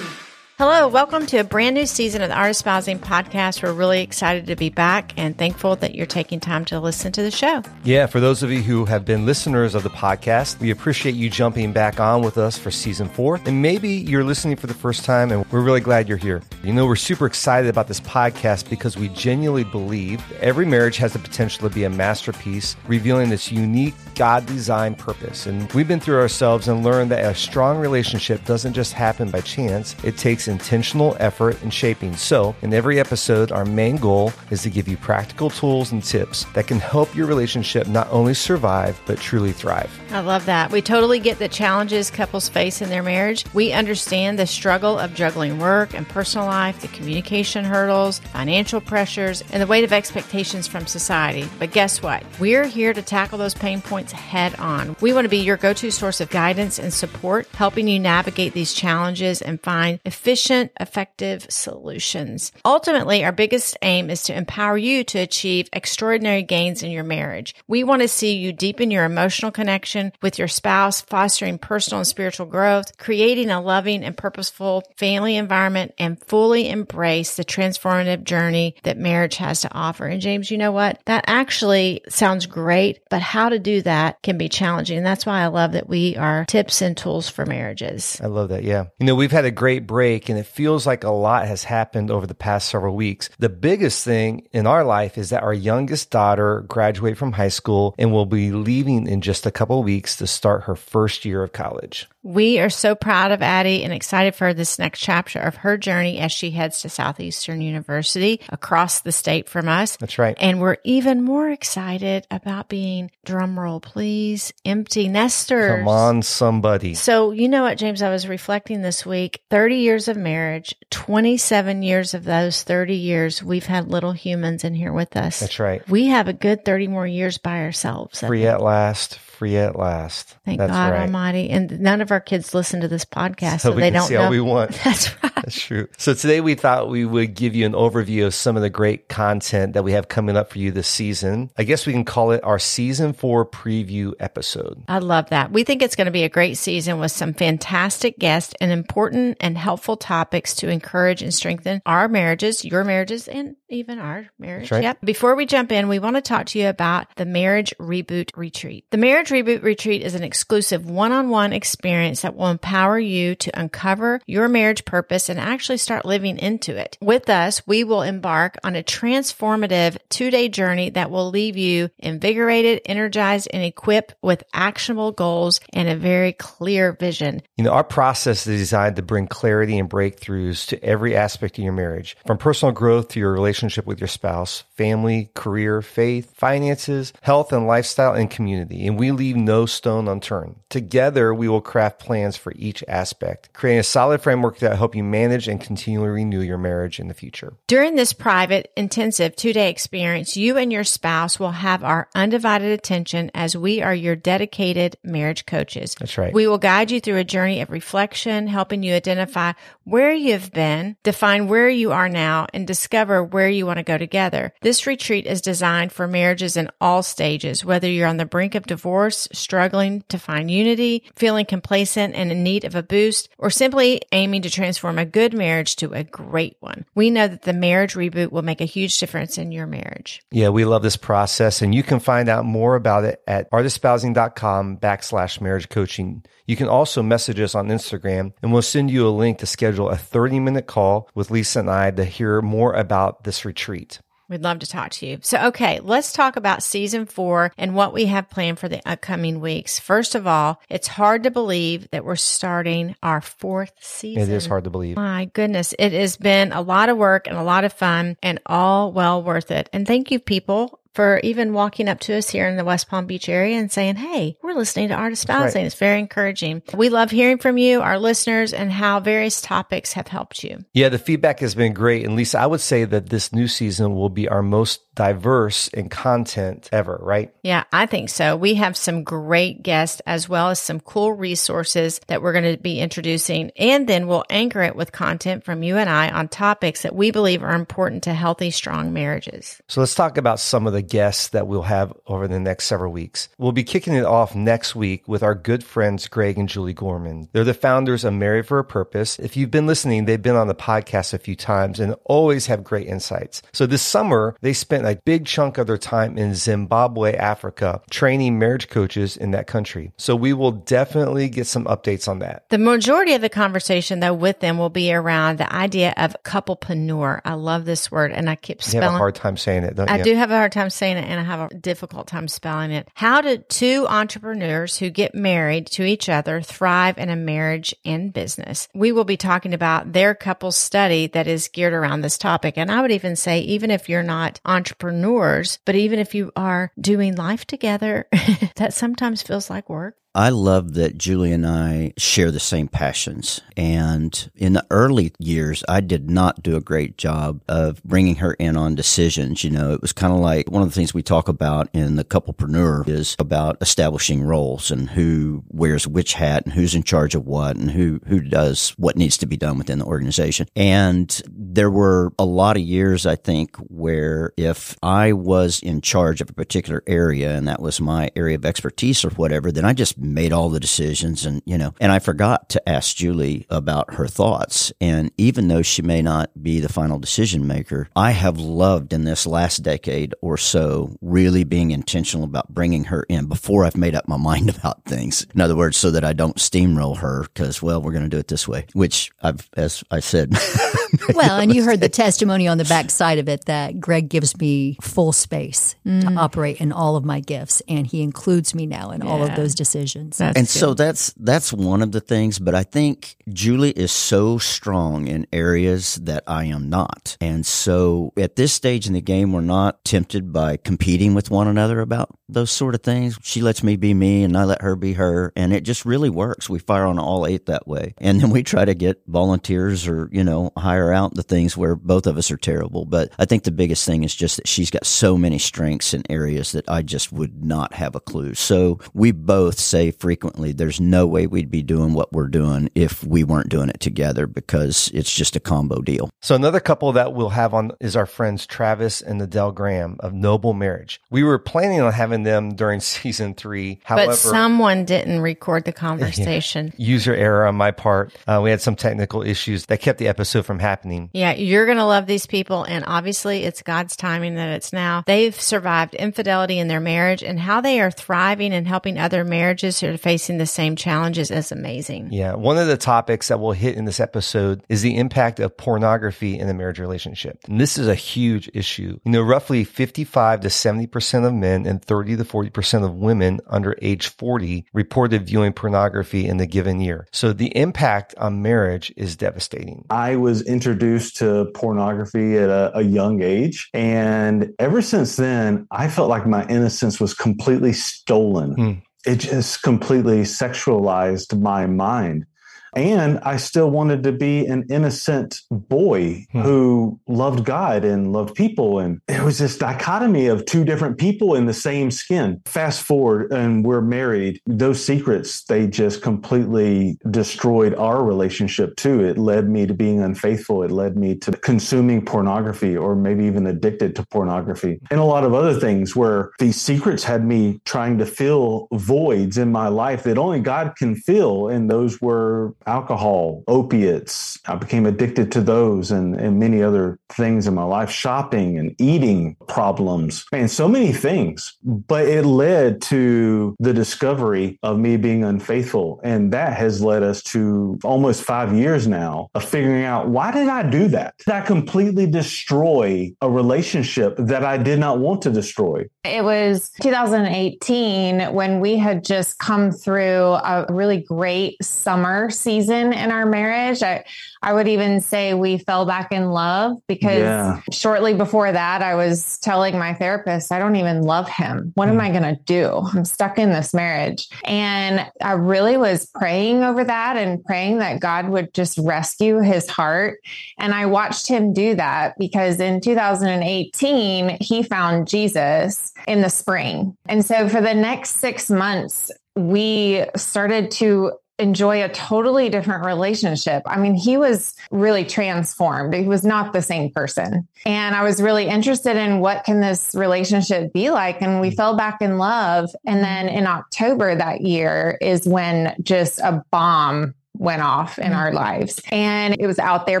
Hello, 0.60 0.86
welcome 0.88 1.24
to 1.24 1.38
a 1.38 1.44
brand 1.44 1.74
new 1.74 1.86
season 1.86 2.20
of 2.20 2.28
the 2.28 2.34
Art 2.34 2.50
of 2.50 2.56
Spousing 2.56 2.98
Podcast. 2.98 3.62
We're 3.62 3.72
really 3.72 4.02
excited 4.02 4.46
to 4.48 4.56
be 4.56 4.68
back 4.68 5.14
and 5.16 5.34
thankful 5.34 5.74
that 5.76 5.94
you're 5.94 6.04
taking 6.04 6.38
time 6.38 6.66
to 6.66 6.78
listen 6.78 7.12
to 7.12 7.22
the 7.22 7.30
show. 7.30 7.62
Yeah, 7.82 8.04
for 8.04 8.20
those 8.20 8.42
of 8.42 8.50
you 8.50 8.60
who 8.60 8.84
have 8.84 9.06
been 9.06 9.24
listeners 9.24 9.74
of 9.74 9.84
the 9.84 9.88
podcast, 9.88 10.60
we 10.60 10.70
appreciate 10.70 11.14
you 11.14 11.30
jumping 11.30 11.72
back 11.72 11.98
on 11.98 12.20
with 12.20 12.36
us 12.36 12.58
for 12.58 12.70
season 12.70 13.08
four. 13.08 13.40
And 13.46 13.62
maybe 13.62 13.88
you're 13.88 14.22
listening 14.22 14.56
for 14.56 14.66
the 14.66 14.74
first 14.74 15.06
time, 15.06 15.32
and 15.32 15.50
we're 15.50 15.62
really 15.62 15.80
glad 15.80 16.10
you're 16.10 16.18
here. 16.18 16.42
You 16.62 16.74
know, 16.74 16.84
we're 16.84 16.94
super 16.94 17.24
excited 17.24 17.70
about 17.70 17.88
this 17.88 18.00
podcast 18.00 18.68
because 18.68 18.98
we 18.98 19.08
genuinely 19.08 19.64
believe 19.64 20.22
every 20.42 20.66
marriage 20.66 20.98
has 20.98 21.14
the 21.14 21.20
potential 21.20 21.66
to 21.70 21.74
be 21.74 21.84
a 21.84 21.90
masterpiece, 21.90 22.76
revealing 22.86 23.32
its 23.32 23.50
unique 23.50 23.94
God 24.20 24.44
designed 24.44 24.98
purpose. 24.98 25.46
And 25.46 25.72
we've 25.72 25.88
been 25.88 25.98
through 25.98 26.18
ourselves 26.18 26.68
and 26.68 26.84
learned 26.84 27.10
that 27.10 27.24
a 27.24 27.34
strong 27.34 27.78
relationship 27.78 28.44
doesn't 28.44 28.74
just 28.74 28.92
happen 28.92 29.30
by 29.30 29.40
chance, 29.40 29.96
it 30.04 30.18
takes 30.18 30.46
intentional 30.46 31.16
effort 31.18 31.62
and 31.62 31.72
shaping. 31.72 32.14
So, 32.16 32.54
in 32.60 32.74
every 32.74 33.00
episode, 33.00 33.50
our 33.50 33.64
main 33.64 33.96
goal 33.96 34.34
is 34.50 34.60
to 34.64 34.68
give 34.68 34.88
you 34.88 34.98
practical 34.98 35.48
tools 35.48 35.92
and 35.92 36.04
tips 36.04 36.44
that 36.52 36.66
can 36.66 36.78
help 36.78 37.16
your 37.16 37.26
relationship 37.26 37.86
not 37.86 38.08
only 38.10 38.34
survive, 38.34 39.00
but 39.06 39.18
truly 39.18 39.52
thrive. 39.52 39.90
I 40.12 40.20
love 40.20 40.44
that. 40.44 40.70
We 40.70 40.82
totally 40.82 41.18
get 41.18 41.38
the 41.38 41.48
challenges 41.48 42.10
couples 42.10 42.46
face 42.46 42.82
in 42.82 42.90
their 42.90 43.02
marriage. 43.02 43.46
We 43.54 43.72
understand 43.72 44.38
the 44.38 44.46
struggle 44.46 44.98
of 44.98 45.14
juggling 45.14 45.58
work 45.58 45.94
and 45.94 46.06
personal 46.06 46.46
life, 46.46 46.82
the 46.82 46.88
communication 46.88 47.64
hurdles, 47.64 48.18
financial 48.18 48.82
pressures, 48.82 49.42
and 49.50 49.62
the 49.62 49.66
weight 49.66 49.84
of 49.84 49.94
expectations 49.94 50.66
from 50.66 50.86
society. 50.86 51.48
But 51.58 51.72
guess 51.72 52.02
what? 52.02 52.22
We're 52.38 52.66
here 52.66 52.92
to 52.92 53.00
tackle 53.00 53.38
those 53.38 53.54
pain 53.54 53.80
points 53.80 54.09
head 54.12 54.54
on. 54.56 54.96
We 55.00 55.12
want 55.12 55.24
to 55.24 55.28
be 55.28 55.38
your 55.38 55.56
go 55.56 55.72
to 55.72 55.90
source 55.90 56.20
of 56.20 56.30
guidance 56.30 56.78
and 56.78 56.92
support, 56.92 57.46
helping 57.54 57.88
you 57.88 57.98
navigate 57.98 58.52
these 58.52 58.72
challenges 58.72 59.42
and 59.42 59.62
find 59.62 60.00
efficient, 60.04 60.72
effective 60.80 61.46
solutions. 61.48 62.52
Ultimately, 62.64 63.24
our 63.24 63.32
biggest 63.32 63.76
aim 63.82 64.10
is 64.10 64.22
to 64.24 64.36
empower 64.36 64.76
you 64.78 65.04
to 65.04 65.18
achieve 65.18 65.68
extraordinary 65.72 66.42
gains 66.42 66.82
in 66.82 66.90
your 66.90 67.04
marriage. 67.04 67.54
We 67.68 67.84
want 67.84 68.02
to 68.02 68.08
see 68.08 68.34
you 68.34 68.52
deepen 68.52 68.90
your 68.90 69.04
emotional 69.04 69.50
connection 69.50 70.12
with 70.22 70.38
your 70.38 70.48
spouse, 70.48 71.00
fostering 71.00 71.58
personal 71.58 72.00
and 72.00 72.06
spiritual 72.06 72.46
growth, 72.46 72.96
creating 72.98 73.50
a 73.50 73.60
loving 73.60 74.04
and 74.04 74.16
purposeful 74.16 74.82
family 74.96 75.36
environment, 75.36 75.94
and 75.98 76.22
fully 76.24 76.68
embrace 76.68 77.36
the 77.36 77.44
transformative 77.44 78.24
journey 78.24 78.74
that 78.82 78.98
marriage 78.98 79.36
has 79.36 79.60
to 79.62 79.72
offer. 79.72 80.06
And 80.06 80.20
James, 80.20 80.50
you 80.50 80.58
know 80.58 80.72
what? 80.72 81.00
That 81.06 81.24
actually 81.26 82.02
sounds 82.08 82.46
great, 82.46 83.00
but 83.10 83.22
how 83.22 83.48
to 83.48 83.58
do 83.58 83.82
that 83.82 83.99
can 84.22 84.38
be 84.38 84.48
challenging. 84.48 84.98
And 84.98 85.06
that's 85.06 85.26
why 85.26 85.40
I 85.42 85.46
love 85.48 85.72
that 85.72 85.88
we 85.88 86.16
are 86.16 86.44
tips 86.46 86.82
and 86.82 86.96
tools 86.96 87.28
for 87.28 87.46
marriages. 87.46 88.20
I 88.22 88.26
love 88.26 88.50
that. 88.50 88.64
Yeah. 88.64 88.86
You 88.98 89.06
know, 89.06 89.14
we've 89.14 89.32
had 89.32 89.44
a 89.44 89.50
great 89.50 89.86
break 89.86 90.28
and 90.28 90.38
it 90.38 90.46
feels 90.46 90.86
like 90.86 91.04
a 91.04 91.10
lot 91.10 91.46
has 91.46 91.64
happened 91.64 92.10
over 92.10 92.26
the 92.26 92.34
past 92.34 92.68
several 92.68 92.94
weeks. 92.94 93.30
The 93.38 93.48
biggest 93.48 94.04
thing 94.04 94.48
in 94.52 94.66
our 94.66 94.84
life 94.84 95.18
is 95.18 95.30
that 95.30 95.42
our 95.42 95.54
youngest 95.54 96.10
daughter 96.10 96.64
graduated 96.68 97.18
from 97.18 97.32
high 97.32 97.48
school 97.48 97.94
and 97.98 98.12
will 98.12 98.26
be 98.26 98.52
leaving 98.52 99.06
in 99.06 99.20
just 99.20 99.46
a 99.46 99.50
couple 99.50 99.82
weeks 99.82 100.16
to 100.16 100.26
start 100.26 100.64
her 100.64 100.76
first 100.76 101.24
year 101.24 101.42
of 101.42 101.52
college. 101.52 102.08
We 102.22 102.58
are 102.58 102.68
so 102.68 102.94
proud 102.94 103.32
of 103.32 103.40
Addie 103.40 103.82
and 103.82 103.94
excited 103.94 104.34
for 104.34 104.52
this 104.52 104.78
next 104.78 105.00
chapter 105.00 105.38
of 105.38 105.56
her 105.56 105.78
journey 105.78 106.18
as 106.18 106.30
she 106.32 106.50
heads 106.50 106.82
to 106.82 106.90
Southeastern 106.90 107.62
University 107.62 108.42
across 108.50 109.00
the 109.00 109.12
state 109.12 109.48
from 109.48 109.68
us. 109.68 109.96
That's 109.96 110.18
right. 110.18 110.36
And 110.38 110.60
we're 110.60 110.76
even 110.84 111.22
more 111.22 111.48
excited 111.48 112.26
about 112.30 112.68
being, 112.68 113.10
drumroll 113.24 113.80
please, 113.90 114.52
empty 114.64 115.08
nesters. 115.08 115.78
Come 115.80 115.88
on, 115.88 116.22
somebody. 116.22 116.94
So, 116.94 117.32
you 117.32 117.48
know 117.48 117.62
what, 117.62 117.76
James? 117.76 118.02
I 118.02 118.08
was 118.08 118.28
reflecting 118.28 118.82
this 118.82 119.04
week 119.04 119.42
30 119.50 119.76
years 119.76 120.06
of 120.06 120.16
marriage, 120.16 120.76
27 120.90 121.82
years 121.82 122.14
of 122.14 122.22
those 122.24 122.62
30 122.62 122.94
years, 122.94 123.42
we've 123.42 123.66
had 123.66 123.88
little 123.90 124.12
humans 124.12 124.62
in 124.62 124.74
here 124.74 124.92
with 124.92 125.16
us. 125.16 125.40
That's 125.40 125.58
right. 125.58 125.86
We 125.88 126.06
have 126.06 126.28
a 126.28 126.32
good 126.32 126.64
30 126.64 126.86
more 126.86 127.06
years 127.06 127.36
by 127.38 127.62
ourselves. 127.62 128.22
I 128.22 128.28
Free 128.28 128.42
think. 128.42 128.50
at 128.54 128.62
last, 128.62 129.18
free 129.18 129.56
at 129.56 129.74
last. 129.76 130.36
Thank 130.44 130.58
That's 130.58 130.70
God 130.70 130.92
right. 130.92 131.00
Almighty. 131.02 131.50
And 131.50 131.80
none 131.80 132.00
of 132.00 132.12
our 132.12 132.20
kids 132.20 132.54
listen 132.54 132.80
to 132.82 132.88
this 132.88 133.04
podcast, 133.04 133.60
So 133.62 133.70
so, 133.70 133.72
we 133.74 133.80
they 133.82 133.88
can 133.88 133.94
don't 133.94 134.08
see 134.08 134.14
know. 134.14 134.22
all 134.24 134.30
we 134.30 134.40
want. 134.40 134.70
That's 134.84 135.10
right. 135.22 135.29
That's 135.42 135.60
true. 135.60 135.88
So 135.98 136.14
today 136.14 136.40
we 136.40 136.54
thought 136.54 136.88
we 136.88 137.04
would 137.04 137.34
give 137.34 137.54
you 137.54 137.66
an 137.66 137.72
overview 137.72 138.26
of 138.26 138.34
some 138.34 138.56
of 138.56 138.62
the 138.62 138.70
great 138.70 139.08
content 139.08 139.74
that 139.74 139.84
we 139.84 139.92
have 139.92 140.08
coming 140.08 140.36
up 140.36 140.50
for 140.50 140.58
you 140.58 140.70
this 140.70 140.88
season. 140.88 141.50
I 141.56 141.64
guess 141.64 141.86
we 141.86 141.92
can 141.92 142.04
call 142.04 142.32
it 142.32 142.42
our 142.44 142.58
season 142.58 143.12
four 143.12 143.46
preview 143.46 144.12
episode. 144.20 144.84
I 144.88 144.98
love 144.98 145.30
that. 145.30 145.52
We 145.52 145.64
think 145.64 145.82
it's 145.82 145.96
going 145.96 146.06
to 146.06 146.10
be 146.10 146.24
a 146.24 146.28
great 146.28 146.56
season 146.56 146.98
with 146.98 147.12
some 147.12 147.34
fantastic 147.34 148.18
guests 148.18 148.54
and 148.60 148.70
important 148.70 149.38
and 149.40 149.56
helpful 149.56 149.96
topics 149.96 150.54
to 150.56 150.68
encourage 150.68 151.22
and 151.22 151.32
strengthen 151.32 151.80
our 151.86 152.08
marriages, 152.08 152.64
your 152.64 152.84
marriages, 152.84 153.28
and 153.28 153.56
even 153.68 153.98
our 153.98 154.26
marriage. 154.38 154.70
Right. 154.70 154.82
Yep. 154.82 154.98
Before 155.02 155.34
we 155.34 155.46
jump 155.46 155.72
in, 155.72 155.88
we 155.88 155.98
want 155.98 156.16
to 156.16 156.22
talk 156.22 156.46
to 156.46 156.58
you 156.58 156.68
about 156.68 157.14
the 157.16 157.24
Marriage 157.24 157.72
Reboot 157.78 158.30
Retreat. 158.36 158.84
The 158.90 158.98
Marriage 158.98 159.30
Reboot 159.30 159.62
Retreat 159.62 160.02
is 160.02 160.14
an 160.14 160.22
exclusive 160.22 160.88
one 160.88 161.12
on 161.12 161.28
one 161.28 161.52
experience 161.52 162.22
that 162.22 162.34
will 162.34 162.48
empower 162.48 162.98
you 162.98 163.34
to 163.36 163.58
uncover 163.58 164.20
your 164.26 164.48
marriage 164.48 164.84
purpose 164.84 165.29
and 165.30 165.40
actually 165.40 165.78
start 165.78 166.04
living 166.04 166.38
into 166.38 166.76
it. 166.76 166.98
With 167.00 167.30
us, 167.30 167.66
we 167.66 167.84
will 167.84 168.02
embark 168.02 168.58
on 168.62 168.76
a 168.76 168.82
transformative 168.82 169.96
two 170.08 170.30
day 170.30 170.48
journey 170.48 170.90
that 170.90 171.10
will 171.10 171.30
leave 171.30 171.56
you 171.56 171.90
invigorated, 171.98 172.82
energized, 172.84 173.48
and 173.52 173.62
equipped 173.62 174.14
with 174.20 174.42
actionable 174.52 175.12
goals 175.12 175.60
and 175.72 175.88
a 175.88 175.96
very 175.96 176.32
clear 176.32 176.92
vision. 176.92 177.42
You 177.56 177.64
know, 177.64 177.72
our 177.72 177.84
process 177.84 178.46
is 178.46 178.60
designed 178.60 178.96
to 178.96 179.02
bring 179.02 179.26
clarity 179.26 179.78
and 179.78 179.88
breakthroughs 179.88 180.66
to 180.68 180.82
every 180.84 181.16
aspect 181.16 181.58
of 181.58 181.64
your 181.64 181.72
marriage, 181.72 182.16
from 182.26 182.38
personal 182.38 182.72
growth 182.72 183.08
to 183.08 183.20
your 183.20 183.32
relationship 183.32 183.86
with 183.86 184.00
your 184.00 184.08
spouse, 184.08 184.64
family, 184.74 185.30
career, 185.34 185.82
faith, 185.82 186.34
finances, 186.34 187.12
health 187.22 187.52
and 187.52 187.66
lifestyle, 187.66 188.14
and 188.14 188.30
community. 188.30 188.86
And 188.86 188.98
we 188.98 189.12
leave 189.12 189.36
no 189.36 189.66
stone 189.66 190.08
unturned. 190.08 190.56
Together, 190.68 191.32
we 191.32 191.48
will 191.48 191.60
craft 191.60 192.00
plans 192.00 192.36
for 192.36 192.52
each 192.56 192.82
aspect, 192.88 193.52
creating 193.52 193.80
a 193.80 193.84
solid 193.84 194.22
framework 194.22 194.58
that 194.58 194.76
help 194.76 194.94
you 194.94 195.04
manage 195.04 195.19
and 195.20 195.60
continually 195.60 196.08
renew 196.08 196.40
your 196.40 196.58
marriage 196.58 196.98
in 196.98 197.08
the 197.08 197.14
future. 197.14 197.54
During 197.66 197.94
this 197.94 198.12
private, 198.12 198.72
intensive 198.76 199.36
two 199.36 199.52
day 199.52 199.70
experience, 199.70 200.36
you 200.36 200.56
and 200.56 200.72
your 200.72 200.84
spouse 200.84 201.38
will 201.38 201.52
have 201.52 201.84
our 201.84 202.08
undivided 202.14 202.70
attention 202.70 203.30
as 203.34 203.56
we 203.56 203.82
are 203.82 203.94
your 203.94 204.16
dedicated 204.16 204.96
marriage 205.02 205.46
coaches. 205.46 205.94
That's 205.98 206.18
right. 206.18 206.32
We 206.32 206.46
will 206.46 206.58
guide 206.58 206.90
you 206.90 207.00
through 207.00 207.16
a 207.16 207.24
journey 207.24 207.60
of 207.60 207.70
reflection, 207.70 208.46
helping 208.46 208.82
you 208.82 208.94
identify 208.94 209.52
where 209.84 210.12
you've 210.12 210.52
been, 210.52 210.96
define 211.02 211.48
where 211.48 211.68
you 211.68 211.92
are 211.92 212.08
now, 212.08 212.46
and 212.54 212.66
discover 212.66 213.22
where 213.22 213.48
you 213.48 213.66
want 213.66 213.78
to 213.78 213.82
go 213.82 213.98
together. 213.98 214.52
This 214.62 214.86
retreat 214.86 215.26
is 215.26 215.40
designed 215.40 215.92
for 215.92 216.06
marriages 216.06 216.56
in 216.56 216.70
all 216.80 217.02
stages, 217.02 217.64
whether 217.64 217.88
you're 217.88 218.06
on 218.06 218.16
the 218.16 218.24
brink 218.24 218.54
of 218.54 218.66
divorce, 218.66 219.28
struggling 219.32 220.04
to 220.08 220.18
find 220.18 220.50
unity, 220.50 221.04
feeling 221.16 221.46
complacent 221.46 222.14
and 222.14 222.30
in 222.30 222.42
need 222.42 222.64
of 222.64 222.74
a 222.74 222.82
boost, 222.82 223.28
or 223.38 223.50
simply 223.50 224.00
aiming 224.12 224.42
to 224.42 224.50
transform 224.50 224.98
a 224.98 225.04
good 225.10 225.34
marriage 225.34 225.76
to 225.76 225.92
a 225.92 226.04
great 226.04 226.56
one. 226.60 226.84
We 226.94 227.10
know 227.10 227.28
that 227.28 227.42
the 227.42 227.52
marriage 227.52 227.94
reboot 227.94 228.32
will 228.32 228.42
make 228.42 228.60
a 228.60 228.66
huge 228.66 228.98
difference 228.98 229.38
in 229.38 229.52
your 229.52 229.66
marriage. 229.66 230.22
Yeah, 230.30 230.50
we 230.50 230.64
love 230.64 230.82
this 230.82 230.96
process 230.96 231.62
and 231.62 231.74
you 231.74 231.82
can 231.82 232.00
find 232.00 232.28
out 232.28 232.44
more 232.44 232.76
about 232.76 233.04
it 233.04 233.22
at 233.26 233.50
artofspousing.com 233.50 234.78
backslash 234.78 235.40
marriage 235.40 235.68
coaching. 235.68 236.24
You 236.46 236.56
can 236.56 236.68
also 236.68 237.02
message 237.02 237.40
us 237.40 237.54
on 237.54 237.68
Instagram 237.68 238.32
and 238.42 238.52
we'll 238.52 238.62
send 238.62 238.90
you 238.90 239.06
a 239.06 239.10
link 239.10 239.38
to 239.38 239.46
schedule 239.46 239.88
a 239.88 239.96
30 239.96 240.40
minute 240.40 240.66
call 240.66 241.08
with 241.14 241.30
Lisa 241.30 241.60
and 241.60 241.70
I 241.70 241.90
to 241.90 242.04
hear 242.04 242.42
more 242.42 242.72
about 242.72 243.24
this 243.24 243.44
retreat. 243.44 244.00
We'd 244.30 244.42
love 244.42 244.60
to 244.60 244.66
talk 244.66 244.92
to 244.92 245.06
you. 245.06 245.18
So, 245.22 245.46
okay, 245.48 245.80
let's 245.80 246.12
talk 246.12 246.36
about 246.36 246.62
season 246.62 247.04
four 247.04 247.52
and 247.58 247.74
what 247.74 247.92
we 247.92 248.06
have 248.06 248.30
planned 248.30 248.60
for 248.60 248.68
the 248.68 248.80
upcoming 248.88 249.40
weeks. 249.40 249.80
First 249.80 250.14
of 250.14 250.26
all, 250.26 250.60
it's 250.70 250.86
hard 250.86 251.24
to 251.24 251.32
believe 251.32 251.90
that 251.90 252.04
we're 252.04 252.14
starting 252.14 252.94
our 253.02 253.20
fourth 253.20 253.72
season. 253.80 254.22
It 254.22 254.28
is 254.28 254.46
hard 254.46 254.64
to 254.64 254.70
believe. 254.70 254.94
My 254.94 255.24
goodness, 255.24 255.74
it 255.78 255.92
has 255.92 256.16
been 256.16 256.52
a 256.52 256.62
lot 256.62 256.88
of 256.88 256.96
work 256.96 257.26
and 257.26 257.36
a 257.36 257.42
lot 257.42 257.64
of 257.64 257.72
fun 257.72 258.16
and 258.22 258.38
all 258.46 258.92
well 258.92 259.20
worth 259.20 259.50
it. 259.50 259.68
And 259.72 259.84
thank 259.84 260.12
you, 260.12 260.20
people. 260.20 260.79
For 260.94 261.20
even 261.20 261.52
walking 261.52 261.88
up 261.88 262.00
to 262.00 262.14
us 262.16 262.28
here 262.28 262.48
in 262.48 262.56
the 262.56 262.64
West 262.64 262.88
Palm 262.88 263.06
Beach 263.06 263.28
area 263.28 263.56
and 263.58 263.70
saying, 263.70 263.96
Hey, 263.96 264.36
we're 264.42 264.54
listening 264.54 264.88
to 264.88 264.94
Art 264.94 265.12
of 265.12 265.18
Spousing. 265.18 265.60
right. 265.62 265.66
It's 265.66 265.76
very 265.76 266.00
encouraging. 266.00 266.62
We 266.74 266.88
love 266.88 267.10
hearing 267.12 267.38
from 267.38 267.58
you, 267.58 267.80
our 267.80 267.98
listeners, 267.98 268.52
and 268.52 268.72
how 268.72 268.98
various 269.00 269.40
topics 269.40 269.92
have 269.92 270.08
helped 270.08 270.42
you. 270.42 270.64
Yeah, 270.74 270.88
the 270.88 270.98
feedback 270.98 271.40
has 271.40 271.54
been 271.54 271.74
great. 271.74 272.04
And 272.04 272.16
Lisa, 272.16 272.40
I 272.40 272.46
would 272.46 272.60
say 272.60 272.84
that 272.84 273.08
this 273.08 273.32
new 273.32 273.46
season 273.46 273.94
will 273.94 274.08
be 274.08 274.28
our 274.28 274.42
most 274.42 274.80
diverse 275.00 275.68
in 275.68 275.88
content 275.88 276.68
ever, 276.72 276.98
right? 277.00 277.32
Yeah, 277.42 277.64
I 277.72 277.86
think 277.86 278.10
so. 278.10 278.36
We 278.36 278.56
have 278.56 278.76
some 278.76 279.02
great 279.02 279.62
guests 279.62 280.02
as 280.04 280.28
well 280.28 280.50
as 280.50 280.60
some 280.60 280.78
cool 280.78 281.14
resources 281.14 282.02
that 282.08 282.20
we're 282.20 282.34
going 282.34 282.54
to 282.54 282.62
be 282.62 282.80
introducing. 282.80 283.50
And 283.56 283.88
then 283.88 284.06
we'll 284.06 284.26
anchor 284.28 284.60
it 284.60 284.76
with 284.76 284.92
content 284.92 285.42
from 285.42 285.62
you 285.62 285.78
and 285.78 285.88
I 285.88 286.10
on 286.10 286.28
topics 286.28 286.82
that 286.82 286.94
we 286.94 287.12
believe 287.12 287.42
are 287.42 287.54
important 287.54 288.02
to 288.02 288.12
healthy, 288.12 288.50
strong 288.50 288.92
marriages. 288.92 289.62
So 289.68 289.80
let's 289.80 289.94
talk 289.94 290.18
about 290.18 290.38
some 290.38 290.66
of 290.66 290.74
the 290.74 290.82
guests 290.82 291.28
that 291.28 291.46
we'll 291.46 291.62
have 291.62 291.94
over 292.06 292.28
the 292.28 292.38
next 292.38 292.66
several 292.66 292.92
weeks. 292.92 293.30
We'll 293.38 293.52
be 293.52 293.64
kicking 293.64 293.94
it 293.94 294.04
off 294.04 294.34
next 294.34 294.76
week 294.76 295.08
with 295.08 295.22
our 295.22 295.34
good 295.34 295.64
friends, 295.64 296.08
Greg 296.08 296.36
and 296.36 296.46
Julie 296.46 296.74
Gorman. 296.74 297.30
They're 297.32 297.42
the 297.42 297.54
founders 297.54 298.04
of 298.04 298.12
Married 298.12 298.46
for 298.46 298.58
a 298.58 298.64
Purpose. 298.64 299.18
If 299.18 299.34
you've 299.34 299.50
been 299.50 299.66
listening, 299.66 300.04
they've 300.04 300.20
been 300.20 300.36
on 300.36 300.48
the 300.48 300.54
podcast 300.54 301.14
a 301.14 301.18
few 301.18 301.36
times 301.36 301.80
and 301.80 301.94
always 302.04 302.44
have 302.48 302.62
great 302.62 302.86
insights. 302.86 303.40
So 303.52 303.64
this 303.64 303.80
summer, 303.80 304.36
they 304.42 304.52
spent 304.52 304.89
a 304.90 304.96
big 305.04 305.24
chunk 305.24 305.58
of 305.58 305.66
their 305.66 305.78
time 305.78 306.18
in 306.18 306.34
Zimbabwe, 306.34 307.14
Africa, 307.14 307.80
training 307.90 308.38
marriage 308.38 308.68
coaches 308.68 309.16
in 309.16 309.30
that 309.30 309.46
country. 309.46 309.92
So 309.96 310.16
we 310.16 310.32
will 310.32 310.50
definitely 310.50 311.28
get 311.28 311.46
some 311.46 311.64
updates 311.66 312.08
on 312.08 312.18
that. 312.20 312.48
The 312.48 312.58
majority 312.58 313.14
of 313.14 313.20
the 313.20 313.28
conversation 313.28 314.00
though 314.00 314.14
with 314.14 314.40
them 314.40 314.58
will 314.58 314.70
be 314.70 314.92
around 314.92 315.38
the 315.38 315.52
idea 315.52 315.94
of 315.96 316.16
couplepreneur. 316.24 317.20
I 317.24 317.34
love 317.34 317.64
this 317.64 317.90
word 317.90 318.12
and 318.12 318.28
I 318.28 318.34
keep 318.34 318.62
spelling. 318.62 318.82
You 318.82 318.88
have 318.88 318.94
a 318.94 318.98
hard 318.98 319.14
time 319.14 319.36
saying 319.36 319.64
it, 319.64 319.78
I 319.78 319.98
you? 319.98 320.04
do 320.04 320.14
have 320.16 320.30
a 320.30 320.36
hard 320.36 320.52
time 320.52 320.70
saying 320.70 320.96
it 320.96 321.04
and 321.04 321.20
I 321.20 321.22
have 321.22 321.50
a 321.50 321.54
difficult 321.54 322.08
time 322.08 322.26
spelling 322.26 322.72
it. 322.72 322.88
How 322.94 323.20
do 323.20 323.38
two 323.38 323.86
entrepreneurs 323.88 324.78
who 324.78 324.90
get 324.90 325.14
married 325.14 325.66
to 325.68 325.84
each 325.84 326.08
other 326.08 326.42
thrive 326.42 326.98
in 326.98 327.10
a 327.10 327.16
marriage 327.16 327.74
and 327.84 328.12
business? 328.12 328.68
We 328.74 328.90
will 328.90 329.04
be 329.04 329.16
talking 329.16 329.54
about 329.54 329.92
their 329.92 330.14
couples 330.14 330.56
study 330.56 331.06
that 331.08 331.28
is 331.28 331.48
geared 331.48 331.72
around 331.72 332.00
this 332.00 332.18
topic. 332.18 332.58
And 332.58 332.72
I 332.72 332.82
would 332.82 332.90
even 332.90 333.14
say, 333.14 333.40
even 333.40 333.70
if 333.70 333.88
you're 333.88 334.02
not 334.02 334.40
entrepreneurs, 334.70 335.58
but 335.64 335.74
even 335.74 335.98
if 335.98 336.14
you 336.14 336.30
are 336.36 336.72
doing 336.80 337.16
life 337.16 337.44
together, 337.44 338.06
that 338.56 338.72
sometimes 338.72 339.22
feels 339.22 339.50
like 339.50 339.68
work. 339.68 339.96
I 340.14 340.30
love 340.30 340.74
that 340.74 340.98
Julie 340.98 341.32
and 341.32 341.46
I 341.46 341.92
share 341.96 342.32
the 342.32 342.40
same 342.40 342.66
passions. 342.66 343.40
And 343.56 344.30
in 344.34 344.54
the 344.54 344.66
early 344.70 345.12
years, 345.20 345.62
I 345.68 345.80
did 345.80 346.10
not 346.10 346.42
do 346.42 346.56
a 346.56 346.60
great 346.60 346.98
job 346.98 347.42
of 347.48 347.80
bringing 347.84 348.16
her 348.16 348.34
in 348.34 348.56
on 348.56 348.74
decisions. 348.74 349.44
You 349.44 349.50
know, 349.50 349.72
it 349.72 349.80
was 349.80 349.92
kind 349.92 350.12
of 350.12 350.18
like 350.18 350.50
one 350.50 350.62
of 350.62 350.68
the 350.68 350.74
things 350.74 350.92
we 350.92 351.04
talk 351.04 351.28
about 351.28 351.68
in 351.72 351.94
the 351.94 352.04
couplepreneur 352.04 352.88
is 352.88 353.14
about 353.20 353.58
establishing 353.60 354.22
roles 354.24 354.72
and 354.72 354.90
who 354.90 355.44
wears 355.48 355.86
which 355.86 356.14
hat 356.14 356.44
and 356.44 356.54
who's 356.54 356.74
in 356.74 356.82
charge 356.82 357.14
of 357.14 357.26
what 357.26 357.56
and 357.56 357.70
who, 357.70 358.00
who 358.08 358.18
does 358.18 358.70
what 358.70 358.96
needs 358.96 359.16
to 359.18 359.26
be 359.26 359.36
done 359.36 359.58
within 359.58 359.78
the 359.78 359.84
organization. 359.84 360.48
And 360.56 361.22
there 361.28 361.70
were 361.70 362.12
a 362.18 362.24
lot 362.24 362.56
of 362.56 362.62
years, 362.62 363.06
I 363.06 363.14
think, 363.14 363.54
where 363.68 364.32
if 364.36 364.76
I 364.82 365.12
was 365.12 365.60
in 365.60 365.82
charge 365.82 366.20
of 366.20 366.30
a 366.30 366.34
particular 366.34 366.82
area 366.88 367.36
and 367.36 367.46
that 367.46 367.62
was 367.62 367.80
my 367.80 368.10
area 368.16 368.34
of 368.34 368.44
expertise 368.44 369.04
or 369.04 369.10
whatever, 369.10 369.52
then 369.52 369.64
I 369.64 369.72
just 369.72 369.99
made 370.00 370.32
all 370.32 370.48
the 370.48 370.60
decisions 370.60 371.26
and, 371.26 371.42
you 371.44 371.58
know, 371.58 371.74
and 371.80 371.92
I 371.92 371.98
forgot 371.98 372.48
to 372.50 372.68
ask 372.68 372.96
Julie 372.96 373.46
about 373.50 373.94
her 373.94 374.06
thoughts. 374.06 374.72
And 374.80 375.10
even 375.16 375.48
though 375.48 375.62
she 375.62 375.82
may 375.82 376.02
not 376.02 376.30
be 376.42 376.60
the 376.60 376.68
final 376.68 376.98
decision 376.98 377.46
maker, 377.46 377.88
I 377.94 378.12
have 378.12 378.38
loved 378.38 378.92
in 378.92 379.04
this 379.04 379.26
last 379.26 379.58
decade 379.58 380.14
or 380.22 380.36
so 380.36 380.96
really 381.00 381.44
being 381.44 381.70
intentional 381.70 382.24
about 382.24 382.52
bringing 382.52 382.84
her 382.84 383.04
in 383.08 383.26
before 383.26 383.64
I've 383.64 383.76
made 383.76 383.94
up 383.94 384.08
my 384.08 384.16
mind 384.30 384.48
about 384.48 384.84
things. 384.84 385.26
In 385.34 385.40
other 385.40 385.56
words, 385.56 385.76
so 385.76 385.90
that 385.90 386.04
I 386.04 386.12
don't 386.12 386.36
steamroll 386.36 386.98
her 386.98 387.22
because, 387.22 387.62
well, 387.62 387.82
we're 387.82 387.92
going 387.92 388.04
to 388.04 388.08
do 388.08 388.18
it 388.18 388.28
this 388.28 388.48
way, 388.48 388.66
which 388.72 389.10
I've, 389.22 389.48
as 389.56 389.84
I 389.90 390.00
said. 390.00 390.32
well, 391.14 391.38
and 391.38 391.54
you 391.54 391.64
heard 391.64 391.80
the 391.80 391.88
testimony 391.88 392.48
on 392.48 392.58
the 392.58 392.64
back 392.64 392.90
side 392.90 393.18
of 393.18 393.28
it 393.28 393.44
that 393.46 393.80
Greg 393.80 394.08
gives 394.08 394.36
me 394.38 394.76
full 394.80 395.12
space 395.12 395.74
mm. 395.86 396.00
to 396.02 396.14
operate 396.14 396.60
in 396.60 396.72
all 396.72 396.96
of 396.96 397.04
my 397.04 397.20
gifts, 397.20 397.62
and 397.68 397.86
he 397.86 398.02
includes 398.02 398.54
me 398.54 398.66
now 398.66 398.90
in 398.90 399.02
yeah. 399.02 399.10
all 399.10 399.22
of 399.22 399.34
those 399.36 399.54
decisions. 399.54 399.89
That's 399.94 400.20
and 400.20 400.34
good. 400.34 400.48
so 400.48 400.74
that's 400.74 401.12
that's 401.14 401.52
one 401.52 401.82
of 401.82 401.92
the 401.92 402.00
things. 402.00 402.38
But 402.38 402.54
I 402.54 402.62
think 402.62 403.16
Julie 403.28 403.70
is 403.70 403.92
so 403.92 404.38
strong 404.38 405.06
in 405.06 405.26
areas 405.32 405.96
that 405.96 406.24
I 406.26 406.44
am 406.46 406.68
not, 406.68 407.16
and 407.20 407.44
so 407.44 408.12
at 408.16 408.36
this 408.36 408.52
stage 408.52 408.86
in 408.86 408.92
the 408.92 409.00
game, 409.00 409.32
we're 409.32 409.40
not 409.40 409.84
tempted 409.84 410.32
by 410.32 410.56
competing 410.56 411.14
with 411.14 411.30
one 411.30 411.48
another 411.48 411.80
about 411.80 412.10
those 412.28 412.50
sort 412.50 412.74
of 412.74 412.82
things. 412.82 413.18
She 413.22 413.42
lets 413.42 413.62
me 413.62 413.76
be 413.76 413.94
me, 413.94 414.22
and 414.22 414.36
I 414.36 414.44
let 414.44 414.62
her 414.62 414.76
be 414.76 414.94
her, 414.94 415.32
and 415.36 415.52
it 415.52 415.64
just 415.64 415.84
really 415.84 416.10
works. 416.10 416.48
We 416.48 416.58
fire 416.58 416.84
on 416.84 416.98
all 416.98 417.26
eight 417.26 417.46
that 417.46 417.66
way, 417.66 417.94
and 417.98 418.20
then 418.20 418.30
we 418.30 418.42
try 418.42 418.64
to 418.64 418.74
get 418.74 419.02
volunteers 419.06 419.86
or 419.86 420.08
you 420.12 420.24
know 420.24 420.52
hire 420.56 420.92
out 420.92 421.14
the 421.14 421.22
things 421.22 421.56
where 421.56 421.76
both 421.76 422.06
of 422.06 422.16
us 422.16 422.30
are 422.30 422.36
terrible. 422.36 422.84
But 422.84 423.12
I 423.18 423.24
think 423.24 423.44
the 423.44 423.50
biggest 423.50 423.86
thing 423.86 424.04
is 424.04 424.14
just 424.14 424.36
that 424.36 424.48
she's 424.48 424.70
got 424.70 424.86
so 424.86 425.16
many 425.16 425.38
strengths 425.38 425.94
in 425.94 426.02
areas 426.10 426.52
that 426.52 426.68
I 426.68 426.82
just 426.82 427.12
would 427.12 427.44
not 427.44 427.74
have 427.74 427.94
a 427.94 428.00
clue. 428.00 428.34
So 428.34 428.78
we 428.94 429.12
both 429.12 429.58
say 429.58 429.79
frequently, 429.90 430.52
there's 430.52 430.80
no 430.80 431.06
way 431.06 431.26
we'd 431.26 431.50
be 431.50 431.62
doing 431.62 431.94
what 431.94 432.12
we're 432.12 432.28
doing 432.28 432.68
if 432.74 433.02
we 433.02 433.24
weren't 433.24 433.48
doing 433.48 433.70
it 433.70 433.80
together 433.80 434.26
because 434.26 434.90
it's 434.92 435.12
just 435.12 435.36
a 435.36 435.40
combo 435.40 435.80
deal. 435.80 436.10
So 436.20 436.34
another 436.34 436.60
couple 436.60 436.92
that 436.92 437.14
we'll 437.14 437.30
have 437.30 437.54
on 437.54 437.72
is 437.80 437.96
our 437.96 438.04
friends 438.04 438.46
Travis 438.46 439.00
and 439.00 439.22
Adele 439.22 439.52
Graham 439.52 439.96
of 440.00 440.12
Noble 440.12 440.52
Marriage. 440.52 441.00
We 441.10 441.22
were 441.22 441.38
planning 441.38 441.80
on 441.80 441.92
having 441.92 442.24
them 442.24 442.54
during 442.54 442.80
season 442.90 443.34
three. 443.34 443.80
However, 443.84 444.12
but 444.12 444.16
someone 444.16 444.84
didn't 444.84 445.20
record 445.20 445.64
the 445.64 445.72
conversation. 445.86 446.74
Yeah, 446.76 446.86
user 446.86 447.14
error 447.14 447.46
on 447.46 447.54
my 447.54 447.70
part. 447.70 448.14
Uh, 448.26 448.40
we 448.42 448.50
had 448.50 448.60
some 448.60 448.76
technical 448.76 449.22
issues 449.22 449.66
that 449.66 449.80
kept 449.80 449.98
the 449.98 450.08
episode 450.08 450.44
from 450.44 450.58
happening. 450.58 451.08
Yeah, 451.14 451.32
you're 451.32 451.66
going 451.66 451.78
to 451.78 451.86
love 451.86 452.06
these 452.06 452.26
people. 452.26 452.64
And 452.64 452.84
obviously, 452.86 453.44
it's 453.44 453.62
God's 453.62 453.96
timing 453.96 454.34
that 454.34 454.48
it's 454.50 454.72
now. 454.72 455.04
They've 455.06 455.38
survived 455.40 455.94
infidelity 455.94 456.58
in 456.58 456.68
their 456.68 456.80
marriage 456.80 457.22
and 457.22 457.38
how 457.38 457.60
they 457.60 457.80
are 457.80 457.90
thriving 457.90 458.52
and 458.52 458.66
helping 458.66 458.98
other 458.98 459.24
marriages 459.24 459.69
who 459.78 459.88
are 459.88 459.96
facing 459.96 460.38
the 460.38 460.46
same 460.46 460.74
challenges 460.74 461.30
is 461.30 461.52
amazing. 461.52 462.12
Yeah. 462.12 462.34
One 462.34 462.58
of 462.58 462.66
the 462.66 462.76
topics 462.76 463.28
that 463.28 463.38
we'll 463.38 463.52
hit 463.52 463.76
in 463.76 463.84
this 463.84 464.00
episode 464.00 464.64
is 464.68 464.82
the 464.82 464.96
impact 464.96 465.38
of 465.38 465.56
pornography 465.56 466.38
in 466.38 466.48
the 466.48 466.54
marriage 466.54 466.78
relationship. 466.78 467.38
And 467.46 467.60
this 467.60 467.78
is 467.78 467.86
a 467.86 467.94
huge 467.94 468.50
issue. 468.54 468.98
You 469.04 469.12
know, 469.12 469.22
roughly 469.22 469.64
55 469.64 470.40
to 470.40 470.48
70% 470.48 471.26
of 471.26 471.34
men 471.34 471.66
and 471.66 471.84
30 471.84 472.16
to 472.16 472.24
40% 472.24 472.84
of 472.84 472.94
women 472.94 473.40
under 473.46 473.76
age 473.82 474.08
40 474.08 474.66
reported 474.72 475.26
viewing 475.26 475.52
pornography 475.52 476.26
in 476.26 476.38
the 476.38 476.46
given 476.46 476.80
year. 476.80 477.06
So 477.12 477.32
the 477.32 477.54
impact 477.56 478.14
on 478.16 478.42
marriage 478.42 478.92
is 478.96 479.16
devastating. 479.16 479.84
I 479.90 480.16
was 480.16 480.42
introduced 480.42 481.16
to 481.18 481.50
pornography 481.54 482.36
at 482.36 482.48
a, 482.48 482.78
a 482.78 482.82
young 482.82 483.22
age. 483.22 483.68
And 483.74 484.54
ever 484.58 484.82
since 484.82 485.16
then, 485.16 485.66
I 485.70 485.88
felt 485.88 486.08
like 486.08 486.26
my 486.26 486.46
innocence 486.46 486.98
was 486.98 487.14
completely 487.14 487.72
stolen. 487.72 488.56
Mm 488.56 488.82
it 489.06 489.16
just 489.16 489.62
completely 489.62 490.22
sexualized 490.22 491.38
my 491.40 491.66
mind. 491.66 492.26
And 492.74 493.18
I 493.20 493.36
still 493.36 493.70
wanted 493.70 494.02
to 494.04 494.12
be 494.12 494.46
an 494.46 494.64
innocent 494.70 495.40
boy 495.50 496.26
hmm. 496.32 496.40
who 496.40 497.00
loved 497.08 497.44
God 497.44 497.84
and 497.84 498.12
loved 498.12 498.34
people. 498.34 498.78
And 498.78 499.00
it 499.08 499.22
was 499.22 499.38
this 499.38 499.58
dichotomy 499.58 500.26
of 500.26 500.44
two 500.44 500.64
different 500.64 500.98
people 500.98 501.34
in 501.34 501.46
the 501.46 501.54
same 501.54 501.90
skin. 501.90 502.40
Fast 502.44 502.82
forward 502.82 503.32
and 503.32 503.64
we're 503.64 503.80
married. 503.80 504.40
Those 504.46 504.84
secrets, 504.84 505.44
they 505.44 505.66
just 505.66 506.02
completely 506.02 506.98
destroyed 507.10 507.74
our 507.74 508.04
relationship 508.04 508.76
too. 508.76 509.04
It 509.04 509.18
led 509.18 509.48
me 509.48 509.66
to 509.66 509.74
being 509.74 510.00
unfaithful. 510.00 510.62
It 510.62 510.70
led 510.70 510.96
me 510.96 511.16
to 511.16 511.32
consuming 511.32 512.04
pornography 512.04 512.76
or 512.76 512.94
maybe 512.94 513.24
even 513.24 513.46
addicted 513.46 513.96
to 513.96 514.06
pornography 514.06 514.80
and 514.90 515.00
a 515.00 515.04
lot 515.04 515.24
of 515.24 515.34
other 515.34 515.58
things 515.58 515.94
where 515.94 516.30
these 516.38 516.60
secrets 516.60 517.04
had 517.04 517.24
me 517.24 517.60
trying 517.64 517.98
to 517.98 518.06
fill 518.06 518.68
voids 518.72 519.38
in 519.38 519.52
my 519.52 519.68
life 519.68 520.02
that 520.04 520.18
only 520.18 520.40
God 520.40 520.74
can 520.76 520.94
fill. 520.94 521.48
And 521.48 521.70
those 521.70 522.00
were 522.00 522.54
alcohol, 522.66 523.42
opiates. 523.48 524.38
I 524.46 524.56
became 524.56 524.86
addicted 524.86 525.32
to 525.32 525.40
those 525.40 525.90
and, 525.90 526.14
and 526.14 526.38
many 526.38 526.62
other 526.62 526.98
things 527.08 527.46
in 527.46 527.54
my 527.54 527.64
life, 527.64 527.90
shopping 527.90 528.58
and 528.58 528.74
eating 528.78 529.36
problems, 529.48 530.24
and 530.32 530.50
so 530.50 530.68
many 530.68 530.92
things. 530.92 531.56
But 531.62 532.06
it 532.06 532.24
led 532.24 532.82
to 532.82 533.56
the 533.58 533.72
discovery 533.72 534.58
of 534.62 534.78
me 534.78 534.96
being 534.96 535.24
unfaithful. 535.24 536.00
And 536.04 536.32
that 536.32 536.56
has 536.56 536.82
led 536.82 537.02
us 537.02 537.22
to 537.24 537.78
almost 537.84 538.22
five 538.22 538.54
years 538.54 538.86
now 538.86 539.30
of 539.34 539.44
figuring 539.44 539.84
out 539.84 540.08
why 540.08 540.30
did 540.30 540.48
I 540.48 540.68
do 540.68 540.88
that? 540.88 541.14
Did 541.18 541.34
I 541.34 541.40
completely 541.40 542.06
destroy 542.06 543.12
a 543.20 543.30
relationship 543.30 544.16
that 544.18 544.44
I 544.44 544.56
did 544.56 544.78
not 544.78 544.98
want 544.98 545.22
to 545.22 545.30
destroy? 545.30 545.84
It 546.04 546.24
was 546.24 546.70
2018 546.82 548.32
when 548.32 548.60
we 548.60 548.76
had 548.76 549.04
just 549.04 549.38
come 549.38 549.70
through 549.70 550.00
a 550.00 550.66
really 550.68 550.98
great 550.98 551.62
summer 551.62 552.30
season 552.30 552.49
season 552.50 552.92
in 552.92 553.12
our 553.12 553.26
marriage. 553.26 553.80
I, 553.80 554.04
I 554.42 554.52
would 554.52 554.66
even 554.66 555.00
say 555.00 555.34
we 555.34 555.58
fell 555.58 555.86
back 555.86 556.10
in 556.10 556.30
love 556.30 556.78
because 556.88 557.18
yeah. 557.18 557.60
shortly 557.70 558.12
before 558.12 558.50
that, 558.50 558.82
I 558.82 558.96
was 558.96 559.38
telling 559.38 559.78
my 559.78 559.94
therapist, 559.94 560.50
I 560.50 560.58
don't 560.58 560.74
even 560.74 561.02
love 561.02 561.28
him. 561.28 561.70
What 561.74 561.88
mm. 561.88 561.92
am. 561.92 562.00
I 562.00 562.10
going 562.10 562.22
to 562.22 562.42
do? 562.44 562.80
I'm 562.94 563.04
stuck 563.04 563.38
in 563.38 563.50
this 563.50 563.74
marriage. 563.74 564.26
And 564.44 565.06
I 565.22 565.32
really 565.32 565.76
was 565.76 566.06
praying 566.06 566.64
over 566.64 566.82
that 566.82 567.18
and 567.18 567.44
praying 567.44 567.78
that 567.78 568.00
God 568.00 568.30
would 568.30 568.54
just 568.54 568.78
rescue 568.78 569.40
his 569.40 569.68
heart. 569.68 570.18
And 570.58 570.72
I 570.72 570.86
watched 570.86 571.28
him 571.28 571.52
do 571.52 571.74
that 571.74 572.14
because 572.18 572.58
in 572.58 572.80
2018, 572.80 574.38
he 574.40 574.62
found 574.62 575.08
Jesus 575.08 575.92
in 576.08 576.22
the 576.22 576.30
spring. 576.30 576.96
And 577.06 577.22
so 577.22 577.50
for 577.50 577.60
the 577.60 577.74
next 577.74 578.16
six 578.16 578.48
months, 578.48 579.10
we 579.36 580.06
started 580.16 580.70
to 580.72 581.12
enjoy 581.40 581.82
a 581.82 581.88
totally 581.88 582.48
different 582.48 582.84
relationship. 582.84 583.62
I 583.66 583.78
mean, 583.78 583.94
he 583.94 584.16
was 584.16 584.54
really 584.70 585.04
transformed. 585.04 585.94
He 585.94 586.04
was 586.04 586.24
not 586.24 586.52
the 586.52 586.62
same 586.62 586.90
person. 586.90 587.48
And 587.66 587.94
I 587.94 588.02
was 588.02 588.22
really 588.22 588.46
interested 588.46 588.96
in 588.96 589.20
what 589.20 589.44
can 589.44 589.60
this 589.60 589.94
relationship 589.94 590.72
be 590.72 590.90
like 590.90 591.22
and 591.22 591.40
we 591.40 591.50
fell 591.50 591.76
back 591.76 592.00
in 592.00 592.18
love 592.18 592.70
and 592.86 593.02
then 593.02 593.28
in 593.28 593.46
October 593.46 594.14
that 594.14 594.40
year 594.42 594.98
is 595.00 595.26
when 595.26 595.74
just 595.82 596.20
a 596.20 596.44
bomb 596.50 597.14
went 597.34 597.62
off 597.62 597.98
in 597.98 598.12
our 598.12 598.28
mm-hmm. 598.28 598.36
lives 598.36 598.80
and 598.90 599.36
it 599.38 599.46
was 599.46 599.58
out 599.58 599.86
there 599.86 600.00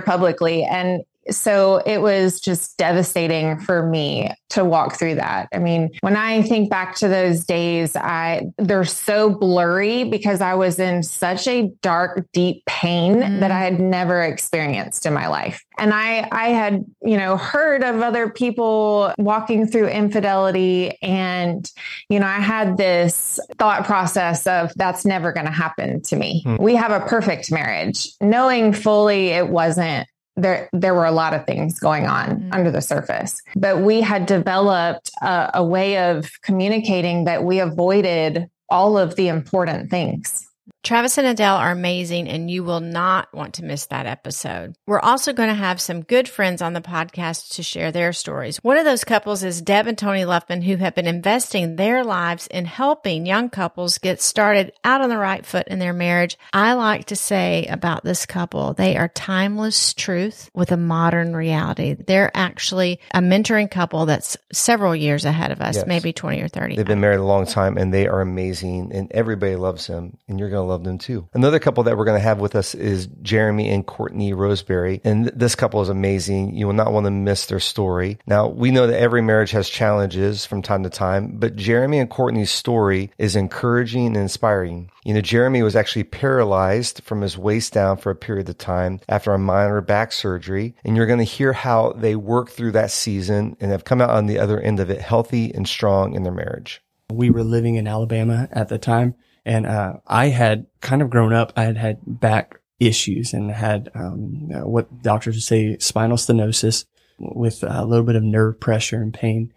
publicly 0.00 0.64
and 0.64 1.02
so 1.30 1.78
it 1.86 1.98
was 1.98 2.40
just 2.40 2.76
devastating 2.76 3.58
for 3.58 3.86
me 3.86 4.30
to 4.50 4.64
walk 4.64 4.96
through 4.96 5.14
that. 5.14 5.48
I 5.52 5.58
mean, 5.58 5.90
when 6.00 6.16
I 6.16 6.42
think 6.42 6.70
back 6.70 6.96
to 6.96 7.08
those 7.08 7.44
days, 7.44 7.96
I 7.96 8.42
they're 8.58 8.84
so 8.84 9.30
blurry 9.30 10.04
because 10.04 10.40
I 10.40 10.54
was 10.54 10.78
in 10.78 11.02
such 11.02 11.46
a 11.46 11.70
dark, 11.82 12.26
deep 12.32 12.64
pain 12.66 13.16
mm. 13.16 13.40
that 13.40 13.50
I 13.50 13.60
had 13.60 13.80
never 13.80 14.22
experienced 14.22 15.06
in 15.06 15.14
my 15.14 15.28
life. 15.28 15.64
And 15.78 15.94
I 15.94 16.28
I 16.32 16.48
had, 16.48 16.84
you 17.02 17.16
know, 17.16 17.36
heard 17.36 17.82
of 17.84 18.00
other 18.00 18.28
people 18.28 19.14
walking 19.18 19.66
through 19.66 19.88
infidelity 19.88 20.98
and 21.00 21.70
you 22.08 22.18
know, 22.18 22.26
I 22.26 22.40
had 22.40 22.76
this 22.76 23.38
thought 23.58 23.84
process 23.84 24.46
of 24.46 24.72
that's 24.76 25.04
never 25.04 25.32
going 25.32 25.46
to 25.46 25.52
happen 25.52 26.02
to 26.02 26.16
me. 26.16 26.42
Mm. 26.44 26.60
We 26.60 26.74
have 26.74 26.90
a 26.90 27.06
perfect 27.06 27.52
marriage, 27.52 28.08
knowing 28.20 28.72
fully 28.72 29.28
it 29.28 29.48
wasn't 29.48 30.08
there 30.36 30.68
there 30.72 30.94
were 30.94 31.04
a 31.04 31.12
lot 31.12 31.34
of 31.34 31.44
things 31.46 31.78
going 31.78 32.06
on 32.06 32.28
mm-hmm. 32.28 32.52
under 32.52 32.70
the 32.70 32.80
surface 32.80 33.40
but 33.56 33.80
we 33.80 34.00
had 34.00 34.26
developed 34.26 35.10
a, 35.22 35.50
a 35.54 35.64
way 35.64 35.98
of 35.98 36.30
communicating 36.42 37.24
that 37.24 37.44
we 37.44 37.58
avoided 37.60 38.48
all 38.68 38.96
of 38.96 39.16
the 39.16 39.28
important 39.28 39.90
things 39.90 40.46
Travis 40.82 41.18
and 41.18 41.26
Adele 41.26 41.56
are 41.56 41.70
amazing, 41.70 42.26
and 42.26 42.50
you 42.50 42.64
will 42.64 42.80
not 42.80 43.32
want 43.34 43.54
to 43.54 43.64
miss 43.64 43.86
that 43.86 44.06
episode. 44.06 44.74
We're 44.86 44.98
also 44.98 45.34
going 45.34 45.50
to 45.50 45.54
have 45.54 45.78
some 45.78 46.02
good 46.02 46.26
friends 46.26 46.62
on 46.62 46.72
the 46.72 46.80
podcast 46.80 47.54
to 47.56 47.62
share 47.62 47.92
their 47.92 48.14
stories. 48.14 48.56
One 48.62 48.78
of 48.78 48.86
those 48.86 49.04
couples 49.04 49.44
is 49.44 49.60
Deb 49.60 49.86
and 49.86 49.98
Tony 49.98 50.22
Luffman, 50.22 50.62
who 50.62 50.76
have 50.76 50.94
been 50.94 51.06
investing 51.06 51.76
their 51.76 52.02
lives 52.02 52.46
in 52.46 52.64
helping 52.64 53.26
young 53.26 53.50
couples 53.50 53.98
get 53.98 54.22
started 54.22 54.72
out 54.82 55.02
on 55.02 55.10
the 55.10 55.18
right 55.18 55.44
foot 55.44 55.68
in 55.68 55.78
their 55.78 55.92
marriage. 55.92 56.38
I 56.52 56.72
like 56.72 57.06
to 57.06 57.16
say 57.16 57.66
about 57.66 58.02
this 58.02 58.24
couple, 58.24 58.72
they 58.72 58.96
are 58.96 59.08
timeless 59.08 59.92
truth 59.92 60.50
with 60.54 60.72
a 60.72 60.78
modern 60.78 61.36
reality. 61.36 61.92
They're 61.94 62.30
actually 62.34 63.00
a 63.12 63.20
mentoring 63.20 63.70
couple 63.70 64.06
that's 64.06 64.38
several 64.50 64.96
years 64.96 65.26
ahead 65.26 65.50
of 65.50 65.60
us, 65.60 65.76
yes. 65.76 65.86
maybe 65.86 66.14
20 66.14 66.40
or 66.40 66.48
30. 66.48 66.76
They've 66.76 66.86
been 66.86 67.00
married 67.00 67.20
a 67.20 67.24
long 67.24 67.44
time, 67.44 67.76
and 67.76 67.92
they 67.92 68.08
are 68.08 68.22
amazing, 68.22 68.92
and 68.94 69.12
everybody 69.12 69.56
loves 69.56 69.86
them, 69.86 70.16
and 70.26 70.38
you're 70.38 70.48
going 70.48 70.66
to 70.66 70.69
love 70.70 70.84
them 70.84 70.98
too. 70.98 71.28
Another 71.34 71.58
couple 71.58 71.82
that 71.84 71.96
we're 71.96 72.04
going 72.04 72.18
to 72.18 72.22
have 72.22 72.40
with 72.40 72.54
us 72.54 72.74
is 72.74 73.08
Jeremy 73.22 73.68
and 73.70 73.86
Courtney 73.86 74.32
Roseberry. 74.32 75.00
And 75.04 75.26
this 75.26 75.54
couple 75.54 75.82
is 75.82 75.88
amazing. 75.88 76.56
You 76.56 76.66
will 76.66 76.74
not 76.74 76.92
want 76.92 77.04
to 77.04 77.10
miss 77.10 77.46
their 77.46 77.60
story. 77.60 78.18
Now, 78.26 78.48
we 78.48 78.70
know 78.70 78.86
that 78.86 79.00
every 79.00 79.22
marriage 79.22 79.50
has 79.50 79.68
challenges 79.68 80.46
from 80.46 80.62
time 80.62 80.82
to 80.84 80.90
time, 80.90 81.36
but 81.38 81.56
Jeremy 81.56 81.98
and 81.98 82.08
Courtney's 82.08 82.50
story 82.50 83.10
is 83.18 83.36
encouraging 83.36 84.06
and 84.06 84.16
inspiring. 84.16 84.90
You 85.04 85.14
know, 85.14 85.20
Jeremy 85.20 85.62
was 85.62 85.76
actually 85.76 86.04
paralyzed 86.04 87.02
from 87.04 87.20
his 87.22 87.36
waist 87.36 87.72
down 87.72 87.96
for 87.96 88.10
a 88.10 88.16
period 88.16 88.48
of 88.48 88.58
time 88.58 89.00
after 89.08 89.32
a 89.32 89.38
minor 89.38 89.80
back 89.80 90.12
surgery. 90.12 90.74
And 90.84 90.96
you're 90.96 91.06
going 91.06 91.18
to 91.18 91.24
hear 91.24 91.52
how 91.52 91.92
they 91.92 92.16
worked 92.16 92.52
through 92.52 92.72
that 92.72 92.90
season 92.90 93.56
and 93.60 93.70
have 93.70 93.84
come 93.84 94.00
out 94.00 94.10
on 94.10 94.26
the 94.26 94.38
other 94.38 94.60
end 94.60 94.78
of 94.78 94.90
it 94.90 95.00
healthy 95.00 95.52
and 95.54 95.66
strong 95.66 96.14
in 96.14 96.22
their 96.22 96.32
marriage. 96.32 96.82
We 97.10 97.30
were 97.30 97.42
living 97.42 97.74
in 97.74 97.88
Alabama 97.88 98.48
at 98.52 98.68
the 98.68 98.78
time 98.78 99.14
and 99.44 99.66
uh, 99.66 99.94
I 100.06 100.28
had 100.28 100.66
kind 100.80 101.02
of 101.02 101.10
grown 101.10 101.32
up, 101.32 101.52
I 101.56 101.64
had 101.64 101.76
had 101.76 101.98
back 102.06 102.60
issues 102.78 103.32
and 103.32 103.50
had 103.50 103.90
um, 103.94 104.48
what 104.64 105.02
doctors 105.02 105.36
would 105.36 105.42
say 105.42 105.76
spinal 105.78 106.16
stenosis 106.16 106.86
with 107.18 107.62
a 107.62 107.84
little 107.84 108.04
bit 108.04 108.16
of 108.16 108.22
nerve 108.22 108.58
pressure 108.58 109.02
and 109.02 109.12
pain. 109.12 109.52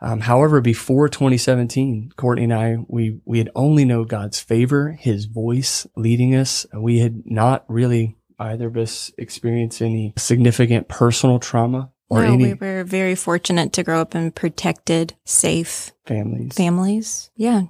Um, 0.00 0.20
however, 0.20 0.60
before 0.60 1.08
2017, 1.08 2.12
Courtney 2.16 2.44
and 2.44 2.54
I, 2.54 2.76
we, 2.86 3.20
we 3.24 3.38
had 3.38 3.50
only 3.56 3.84
known 3.84 4.06
God's 4.06 4.38
favor, 4.38 4.92
his 4.92 5.24
voice 5.24 5.86
leading 5.96 6.34
us. 6.34 6.66
We 6.72 6.98
had 6.98 7.22
not 7.24 7.64
really 7.68 8.16
either 8.38 8.68
of 8.68 8.76
us 8.76 9.10
experienced 9.18 9.82
any 9.82 10.14
significant 10.16 10.86
personal 10.88 11.40
trauma 11.40 11.90
or 12.08 12.22
no, 12.22 12.32
any. 12.32 12.54
We 12.54 12.54
were 12.54 12.84
very 12.84 13.16
fortunate 13.16 13.72
to 13.72 13.82
grow 13.82 14.00
up 14.00 14.14
in 14.14 14.30
protected, 14.30 15.14
safe 15.24 15.90
families. 16.06 16.54
Families. 16.54 17.30
Yeah 17.34 17.62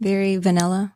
very 0.00 0.36
vanilla. 0.36 0.94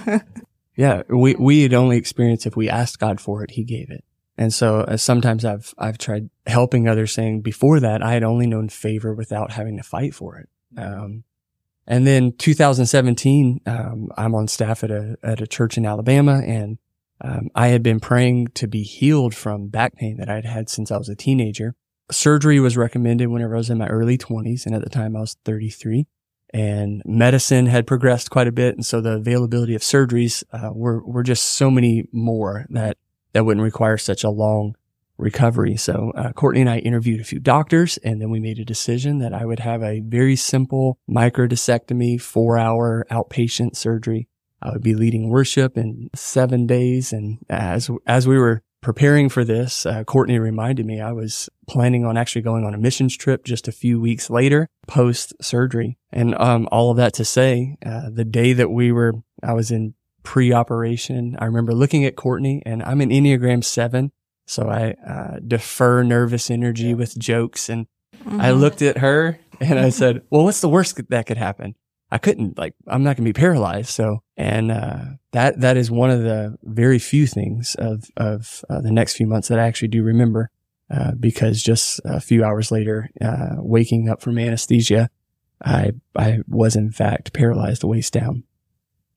yeah, 0.76 1.02
we 1.08 1.34
we 1.34 1.62
had 1.62 1.74
only 1.74 1.96
experienced 1.96 2.46
if 2.46 2.56
we 2.56 2.68
asked 2.68 2.98
God 2.98 3.20
for 3.20 3.42
it, 3.42 3.52
He 3.52 3.64
gave 3.64 3.90
it. 3.90 4.04
And 4.38 4.52
so 4.52 4.80
uh, 4.80 4.96
sometimes 4.96 5.44
I've 5.44 5.74
I've 5.78 5.98
tried 5.98 6.30
helping 6.46 6.88
others, 6.88 7.12
saying 7.12 7.40
before 7.40 7.80
that 7.80 8.02
I 8.02 8.12
had 8.12 8.22
only 8.22 8.46
known 8.46 8.68
favor 8.68 9.14
without 9.14 9.52
having 9.52 9.76
to 9.78 9.82
fight 9.82 10.14
for 10.14 10.36
it. 10.36 10.48
Um, 10.76 11.24
and 11.86 12.06
then 12.06 12.32
2017, 12.32 13.60
um, 13.66 14.08
I'm 14.16 14.34
on 14.34 14.48
staff 14.48 14.84
at 14.84 14.90
a 14.90 15.16
at 15.22 15.40
a 15.40 15.46
church 15.46 15.78
in 15.78 15.86
Alabama, 15.86 16.42
and 16.44 16.78
um, 17.20 17.48
I 17.54 17.68
had 17.68 17.82
been 17.82 18.00
praying 18.00 18.48
to 18.54 18.66
be 18.66 18.82
healed 18.82 19.34
from 19.34 19.68
back 19.68 19.96
pain 19.96 20.18
that 20.18 20.28
I'd 20.28 20.44
had 20.44 20.68
since 20.68 20.90
I 20.90 20.98
was 20.98 21.08
a 21.08 21.14
teenager. 21.14 21.74
Surgery 22.10 22.60
was 22.60 22.76
recommended 22.76 23.28
whenever 23.28 23.54
I 23.54 23.58
was 23.58 23.70
in 23.70 23.78
my 23.78 23.88
early 23.88 24.18
20s, 24.18 24.66
and 24.66 24.74
at 24.74 24.82
the 24.82 24.90
time 24.90 25.16
I 25.16 25.20
was 25.20 25.36
33 25.44 26.06
and 26.56 27.02
medicine 27.04 27.66
had 27.66 27.86
progressed 27.86 28.30
quite 28.30 28.48
a 28.48 28.52
bit. 28.52 28.74
And 28.74 28.86
so 28.86 29.02
the 29.02 29.12
availability 29.12 29.74
of 29.74 29.82
surgeries 29.82 30.42
uh, 30.52 30.70
were, 30.72 31.04
were 31.04 31.22
just 31.22 31.44
so 31.44 31.70
many 31.70 32.08
more 32.12 32.64
that, 32.70 32.96
that 33.34 33.44
wouldn't 33.44 33.62
require 33.62 33.98
such 33.98 34.24
a 34.24 34.30
long 34.30 34.74
recovery. 35.18 35.76
So 35.76 36.12
uh, 36.16 36.32
Courtney 36.32 36.62
and 36.62 36.70
I 36.70 36.78
interviewed 36.78 37.20
a 37.20 37.24
few 37.24 37.40
doctors 37.40 37.98
and 37.98 38.22
then 38.22 38.30
we 38.30 38.40
made 38.40 38.58
a 38.58 38.64
decision 38.64 39.18
that 39.18 39.34
I 39.34 39.44
would 39.44 39.60
have 39.60 39.82
a 39.82 40.00
very 40.00 40.34
simple 40.34 40.98
microdiscectomy, 41.06 42.18
four 42.22 42.56
hour 42.56 43.06
outpatient 43.10 43.76
surgery. 43.76 44.26
I 44.62 44.70
would 44.70 44.82
be 44.82 44.94
leading 44.94 45.28
worship 45.28 45.76
in 45.76 46.08
seven 46.14 46.66
days. 46.66 47.12
And 47.12 47.36
as, 47.50 47.90
as 48.06 48.26
we 48.26 48.38
were 48.38 48.62
preparing 48.86 49.28
for 49.28 49.42
this, 49.42 49.84
uh, 49.84 50.04
Courtney 50.04 50.38
reminded 50.38 50.86
me 50.86 51.00
I 51.00 51.10
was 51.10 51.50
planning 51.66 52.04
on 52.04 52.16
actually 52.16 52.42
going 52.42 52.64
on 52.64 52.72
a 52.72 52.78
missions 52.78 53.16
trip 53.16 53.44
just 53.44 53.66
a 53.66 53.72
few 53.72 54.00
weeks 54.00 54.30
later, 54.30 54.68
post 54.86 55.34
surgery. 55.42 55.98
And 56.12 56.36
um, 56.36 56.68
all 56.70 56.92
of 56.92 56.96
that 56.96 57.12
to 57.14 57.24
say, 57.24 57.78
uh, 57.84 58.10
the 58.10 58.24
day 58.24 58.52
that 58.52 58.70
we 58.70 58.92
were, 58.92 59.14
I 59.42 59.54
was 59.54 59.72
in 59.72 59.94
pre-operation. 60.22 61.36
I 61.40 61.46
remember 61.46 61.74
looking 61.74 62.04
at 62.04 62.14
Courtney, 62.14 62.62
and 62.64 62.80
I'm 62.84 63.00
an 63.00 63.10
Enneagram 63.10 63.64
Seven, 63.64 64.12
so 64.46 64.68
I 64.68 64.94
uh, 65.04 65.40
defer 65.44 66.04
nervous 66.04 66.48
energy 66.48 66.94
with 66.94 67.18
jokes. 67.18 67.68
And 67.68 67.88
mm-hmm. 68.16 68.40
I 68.40 68.52
looked 68.52 68.82
at 68.82 68.98
her 68.98 69.40
and 69.58 69.80
I 69.80 69.88
said, 69.88 70.22
"Well, 70.30 70.44
what's 70.44 70.60
the 70.60 70.68
worst 70.68 70.96
that 71.08 71.26
could 71.26 71.38
happen?" 71.38 71.74
I 72.10 72.18
couldn't 72.18 72.56
like 72.56 72.74
I'm 72.86 73.02
not 73.02 73.16
going 73.16 73.24
to 73.24 73.32
be 73.32 73.40
paralyzed. 73.40 73.90
So 73.90 74.22
and 74.36 74.70
uh, 74.70 75.04
that 75.32 75.60
that 75.60 75.76
is 75.76 75.90
one 75.90 76.10
of 76.10 76.22
the 76.22 76.56
very 76.62 76.98
few 76.98 77.26
things 77.26 77.74
of 77.76 78.04
of 78.16 78.64
uh, 78.70 78.80
the 78.80 78.92
next 78.92 79.14
few 79.14 79.26
months 79.26 79.48
that 79.48 79.58
I 79.58 79.66
actually 79.66 79.88
do 79.88 80.02
remember 80.02 80.50
uh, 80.90 81.12
because 81.18 81.62
just 81.62 82.00
a 82.04 82.20
few 82.20 82.44
hours 82.44 82.70
later, 82.70 83.10
uh, 83.20 83.56
waking 83.58 84.08
up 84.08 84.20
from 84.20 84.38
anesthesia, 84.38 85.10
I 85.64 85.92
I 86.16 86.40
was 86.46 86.76
in 86.76 86.92
fact 86.92 87.32
paralyzed 87.32 87.82
the 87.82 87.88
waist 87.88 88.12
down. 88.12 88.44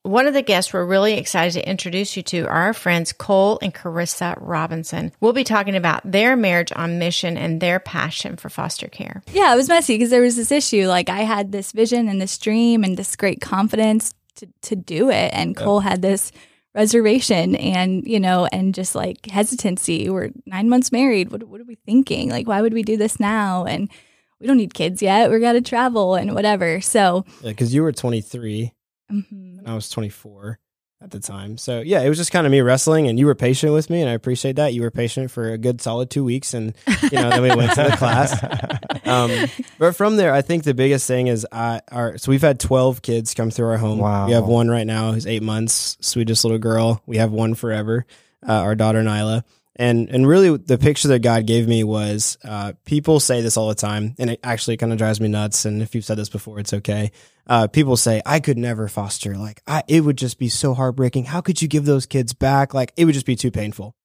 One 0.03 0.27
of 0.27 0.33
the 0.33 0.41
guests 0.41 0.71
we're 0.71 0.85
really 0.85 1.15
excited 1.15 1.59
to 1.59 1.69
introduce 1.69 2.15
you 2.15 2.23
to 2.23 2.43
are 2.43 2.67
our 2.67 2.73
friends 2.73 3.11
Cole 3.11 3.59
and 3.61 3.73
Carissa 3.73 4.37
Robinson. 4.39 5.11
We'll 5.19 5.33
be 5.33 5.43
talking 5.43 5.75
about 5.75 6.09
their 6.09 6.37
marriage 6.37 6.71
on 6.73 6.99
mission 6.99 7.37
and 7.37 7.59
their 7.59 7.81
passion 7.81 8.37
for 8.37 8.49
foster 8.49 8.87
care. 8.87 9.21
Yeah, 9.33 9.53
it 9.53 9.57
was 9.57 9.67
messy 9.67 9.95
because 9.95 10.09
there 10.09 10.21
was 10.21 10.37
this 10.37 10.53
issue. 10.53 10.87
Like 10.87 11.09
I 11.09 11.19
had 11.19 11.51
this 11.51 11.73
vision 11.73 12.07
and 12.07 12.21
this 12.21 12.37
dream 12.37 12.85
and 12.85 12.95
this 12.95 13.17
great 13.17 13.41
confidence 13.41 14.13
to, 14.35 14.47
to 14.61 14.75
do 14.77 15.09
it. 15.09 15.33
And 15.33 15.57
Cole 15.57 15.81
had 15.81 16.01
this 16.01 16.31
reservation 16.73 17.57
and, 17.57 18.07
you 18.07 18.21
know, 18.21 18.47
and 18.53 18.73
just 18.73 18.95
like 18.95 19.25
hesitancy. 19.25 20.09
We're 20.09 20.29
nine 20.45 20.69
months 20.69 20.93
married. 20.93 21.29
What, 21.29 21.43
what 21.43 21.59
are 21.59 21.65
we 21.65 21.75
thinking? 21.75 22.29
Like, 22.29 22.47
why 22.47 22.61
would 22.61 22.73
we 22.73 22.83
do 22.83 22.95
this 22.95 23.19
now? 23.19 23.65
And 23.65 23.91
we 24.39 24.47
don't 24.47 24.55
need 24.55 24.73
kids 24.73 25.01
yet. 25.01 25.29
We 25.29 25.41
got 25.41 25.53
to 25.53 25.61
travel 25.61 26.15
and 26.15 26.33
whatever. 26.33 26.79
So, 26.79 27.25
because 27.43 27.73
yeah, 27.73 27.79
you 27.79 27.83
were 27.83 27.91
23 27.91 28.71
Mm-hmm. 29.11 29.48
I 29.65 29.75
was 29.75 29.89
24. 29.89 30.59
at 31.01 31.11
the 31.11 31.19
time. 31.21 31.57
So 31.57 31.79
yeah, 31.79 32.01
it 32.01 32.09
was 32.09 32.17
just 32.17 32.33
kind 32.33 32.45
of 32.45 32.51
me 32.51 32.59
wrestling, 32.59 33.07
and 33.07 33.17
you 33.17 33.25
were 33.25 33.33
patient 33.35 33.71
with 33.71 33.89
me, 33.89 34.01
and 34.01 34.09
I 34.09 34.13
appreciate 34.13 34.57
that. 34.57 34.73
You 34.73 34.81
were 34.81 34.91
patient 34.91 35.31
for 35.31 35.53
a 35.53 35.57
good 35.57 35.79
solid 35.79 36.09
two 36.09 36.25
weeks, 36.25 36.53
and 36.53 36.73
you 37.03 37.11
know 37.11 37.29
then 37.29 37.41
we 37.41 37.55
went 37.55 37.71
to 37.75 37.83
the 37.83 37.95
class. 37.97 38.35
Um, 39.05 39.31
but 39.79 39.95
from 39.95 40.17
there, 40.17 40.31
I 40.33 40.43
think 40.43 40.65
the 40.65 40.75
biggest 40.75 41.07
thing 41.07 41.27
is 41.27 41.47
I 41.51 41.81
our 41.91 42.17
so 42.19 42.29
we've 42.29 42.43
had 42.43 42.59
twelve 42.59 43.01
kids 43.01 43.33
come 43.33 43.49
through 43.49 43.69
our 43.69 43.77
home. 43.77 43.97
Wow. 43.97 44.27
We 44.27 44.33
have 44.33 44.45
one 44.45 44.67
right 44.69 44.85
now 44.85 45.13
who's 45.13 45.25
eight 45.25 45.41
months, 45.41 45.97
sweetest 46.01 46.43
little 46.45 46.59
girl. 46.59 47.01
We 47.07 47.17
have 47.17 47.31
one 47.31 47.55
forever, 47.55 48.05
uh, 48.47 48.51
our 48.51 48.75
daughter 48.75 49.01
Nyla. 49.01 49.43
And 49.79 50.09
and 50.09 50.27
really, 50.27 50.57
the 50.57 50.77
picture 50.77 51.07
that 51.07 51.19
God 51.19 51.45
gave 51.47 51.65
me 51.65 51.85
was 51.85 52.37
uh, 52.43 52.73
people 52.83 53.21
say 53.21 53.39
this 53.39 53.55
all 53.55 53.69
the 53.69 53.75
time, 53.75 54.13
and 54.19 54.29
it 54.29 54.41
actually 54.43 54.75
kind 54.75 54.91
of 54.91 54.97
drives 54.97 55.21
me 55.21 55.29
nuts. 55.29 55.63
And 55.63 55.81
if 55.81 55.95
you've 55.95 56.03
said 56.03 56.17
this 56.17 56.27
before, 56.27 56.59
it's 56.59 56.73
okay. 56.73 57.13
Uh, 57.47 57.67
people 57.67 57.95
say 57.95 58.21
I 58.25 58.41
could 58.41 58.57
never 58.57 58.89
foster. 58.89 59.37
Like 59.37 59.61
I, 59.65 59.83
it 59.87 60.01
would 60.01 60.17
just 60.17 60.37
be 60.37 60.49
so 60.49 60.73
heartbreaking. 60.73 61.23
How 61.23 61.39
could 61.39 61.61
you 61.61 61.69
give 61.69 61.85
those 61.85 62.05
kids 62.05 62.33
back? 62.33 62.73
Like 62.73 62.91
it 62.97 63.05
would 63.05 63.13
just 63.13 63.25
be 63.25 63.37
too 63.37 63.51
painful. 63.51 63.95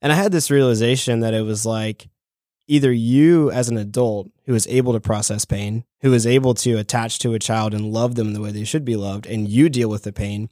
And 0.00 0.10
I 0.10 0.16
had 0.16 0.32
this 0.32 0.50
realization 0.50 1.20
that 1.20 1.34
it 1.34 1.42
was 1.42 1.66
like 1.66 2.08
either 2.66 2.90
you 2.90 3.50
as 3.50 3.68
an 3.68 3.76
adult 3.76 4.30
who 4.46 4.54
is 4.54 4.66
able 4.68 4.94
to 4.94 5.00
process 5.00 5.44
pain, 5.44 5.84
who 6.00 6.14
is 6.14 6.26
able 6.26 6.54
to 6.54 6.78
attach 6.78 7.18
to 7.18 7.34
a 7.34 7.38
child 7.38 7.74
and 7.74 7.92
love 7.92 8.14
them 8.14 8.32
the 8.32 8.40
way 8.40 8.52
they 8.52 8.64
should 8.64 8.86
be 8.86 8.96
loved, 8.96 9.26
and 9.26 9.50
you 9.50 9.68
deal 9.68 9.90
with 9.90 10.04
the 10.04 10.14
pain, 10.14 10.48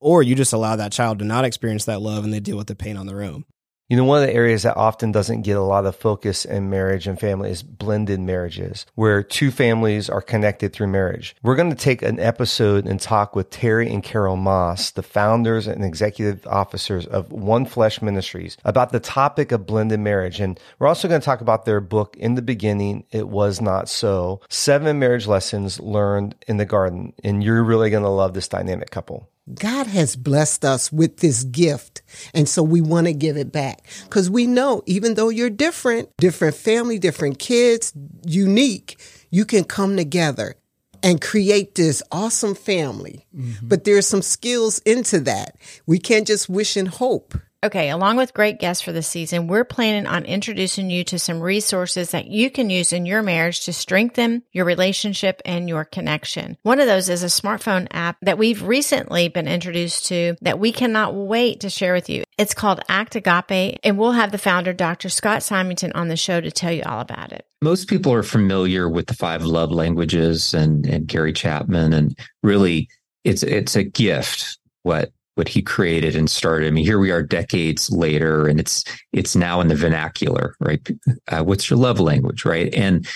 or 0.00 0.22
you 0.22 0.34
just 0.34 0.52
allow 0.52 0.76
that 0.76 0.92
child 0.92 1.18
to 1.18 1.24
not 1.24 1.46
experience 1.46 1.86
that 1.86 2.02
love 2.02 2.24
and 2.24 2.32
they 2.34 2.40
deal 2.40 2.58
with 2.58 2.66
the 2.66 2.74
pain 2.74 2.98
on 2.98 3.06
their 3.06 3.22
own. 3.22 3.46
You 3.88 3.96
know, 3.96 4.02
one 4.02 4.20
of 4.20 4.26
the 4.28 4.34
areas 4.34 4.64
that 4.64 4.76
often 4.76 5.12
doesn't 5.12 5.42
get 5.42 5.56
a 5.56 5.62
lot 5.62 5.86
of 5.86 5.94
focus 5.94 6.44
in 6.44 6.68
marriage 6.68 7.06
and 7.06 7.20
family 7.20 7.52
is 7.52 7.62
blended 7.62 8.18
marriages, 8.18 8.84
where 8.96 9.22
two 9.22 9.52
families 9.52 10.10
are 10.10 10.20
connected 10.20 10.72
through 10.72 10.88
marriage. 10.88 11.36
We're 11.44 11.54
going 11.54 11.70
to 11.70 11.76
take 11.76 12.02
an 12.02 12.18
episode 12.18 12.84
and 12.84 13.00
talk 13.00 13.36
with 13.36 13.50
Terry 13.50 13.88
and 13.88 14.02
Carol 14.02 14.34
Moss, 14.34 14.90
the 14.90 15.04
founders 15.04 15.68
and 15.68 15.84
executive 15.84 16.44
officers 16.48 17.06
of 17.06 17.30
One 17.30 17.64
Flesh 17.64 18.02
Ministries, 18.02 18.56
about 18.64 18.90
the 18.90 18.98
topic 18.98 19.52
of 19.52 19.66
blended 19.66 20.00
marriage. 20.00 20.40
And 20.40 20.58
we're 20.80 20.88
also 20.88 21.06
going 21.06 21.20
to 21.20 21.24
talk 21.24 21.40
about 21.40 21.64
their 21.64 21.80
book, 21.80 22.16
In 22.16 22.34
the 22.34 22.42
Beginning, 22.42 23.04
It 23.12 23.28
Was 23.28 23.60
Not 23.60 23.88
So, 23.88 24.40
seven 24.48 24.98
marriage 24.98 25.28
lessons 25.28 25.78
learned 25.78 26.34
in 26.48 26.56
the 26.56 26.66
garden. 26.66 27.12
And 27.22 27.40
you're 27.44 27.62
really 27.62 27.90
going 27.90 28.02
to 28.02 28.08
love 28.08 28.34
this 28.34 28.48
dynamic 28.48 28.90
couple. 28.90 29.28
God 29.54 29.86
has 29.86 30.16
blessed 30.16 30.64
us 30.64 30.90
with 30.90 31.18
this 31.18 31.44
gift. 31.44 32.02
And 32.34 32.48
so 32.48 32.62
we 32.62 32.80
want 32.80 33.06
to 33.06 33.12
give 33.12 33.36
it 33.36 33.52
back 33.52 33.86
because 34.04 34.28
we 34.28 34.46
know 34.46 34.82
even 34.86 35.14
though 35.14 35.28
you're 35.28 35.50
different, 35.50 36.08
different 36.16 36.56
family, 36.56 36.98
different 36.98 37.38
kids, 37.38 37.92
unique, 38.26 39.00
you 39.30 39.44
can 39.44 39.64
come 39.64 39.96
together 39.96 40.56
and 41.02 41.20
create 41.20 41.76
this 41.76 42.02
awesome 42.10 42.54
family. 42.54 43.26
Mm-hmm. 43.36 43.68
But 43.68 43.84
there's 43.84 44.06
some 44.06 44.22
skills 44.22 44.80
into 44.80 45.20
that. 45.20 45.56
We 45.86 45.98
can't 45.98 46.26
just 46.26 46.48
wish 46.48 46.76
and 46.76 46.88
hope. 46.88 47.38
Okay, 47.64 47.88
along 47.88 48.18
with 48.18 48.34
great 48.34 48.60
guests 48.60 48.82
for 48.82 48.92
the 48.92 49.02
season, 49.02 49.46
we're 49.46 49.64
planning 49.64 50.06
on 50.06 50.24
introducing 50.24 50.90
you 50.90 51.04
to 51.04 51.18
some 51.18 51.40
resources 51.40 52.10
that 52.10 52.26
you 52.26 52.50
can 52.50 52.68
use 52.68 52.92
in 52.92 53.06
your 53.06 53.22
marriage 53.22 53.64
to 53.64 53.72
strengthen 53.72 54.42
your 54.52 54.66
relationship 54.66 55.40
and 55.44 55.68
your 55.68 55.84
connection. 55.84 56.58
One 56.62 56.80
of 56.80 56.86
those 56.86 57.08
is 57.08 57.22
a 57.22 57.26
smartphone 57.26 57.88
app 57.90 58.18
that 58.22 58.36
we've 58.36 58.62
recently 58.62 59.28
been 59.28 59.48
introduced 59.48 60.06
to 60.06 60.36
that 60.42 60.58
we 60.58 60.70
cannot 60.70 61.14
wait 61.14 61.60
to 61.60 61.70
share 61.70 61.94
with 61.94 62.10
you. 62.10 62.24
It's 62.36 62.54
called 62.54 62.82
Act 62.90 63.16
Agape, 63.16 63.78
and 63.82 63.96
we'll 63.98 64.12
have 64.12 64.32
the 64.32 64.38
founder, 64.38 64.74
Dr. 64.74 65.08
Scott 65.08 65.42
Symington, 65.42 65.92
on 65.92 66.08
the 66.08 66.16
show 66.16 66.40
to 66.40 66.50
tell 66.50 66.72
you 66.72 66.82
all 66.84 67.00
about 67.00 67.32
it. 67.32 67.46
Most 67.62 67.88
people 67.88 68.12
are 68.12 68.22
familiar 68.22 68.88
with 68.88 69.06
the 69.06 69.14
five 69.14 69.42
love 69.44 69.70
languages 69.70 70.52
and, 70.52 70.84
and 70.84 71.06
Gary 71.06 71.32
Chapman, 71.32 71.94
and 71.94 72.18
really 72.42 72.90
it's 73.24 73.42
it's 73.42 73.74
a 73.74 73.82
gift 73.82 74.58
what 74.82 75.10
what 75.36 75.48
he 75.48 75.62
created 75.62 76.16
and 76.16 76.28
started. 76.28 76.66
I 76.66 76.70
mean, 76.70 76.84
here 76.84 76.98
we 76.98 77.10
are 77.10 77.22
decades 77.22 77.90
later, 77.90 78.48
and 78.48 78.58
it's 78.58 78.82
it's 79.12 79.36
now 79.36 79.60
in 79.60 79.68
the 79.68 79.76
vernacular, 79.76 80.56
right? 80.60 80.86
Uh, 81.28 81.44
what's 81.44 81.70
your 81.70 81.78
love 81.78 82.00
language, 82.00 82.44
right? 82.44 82.74
And 82.74 83.06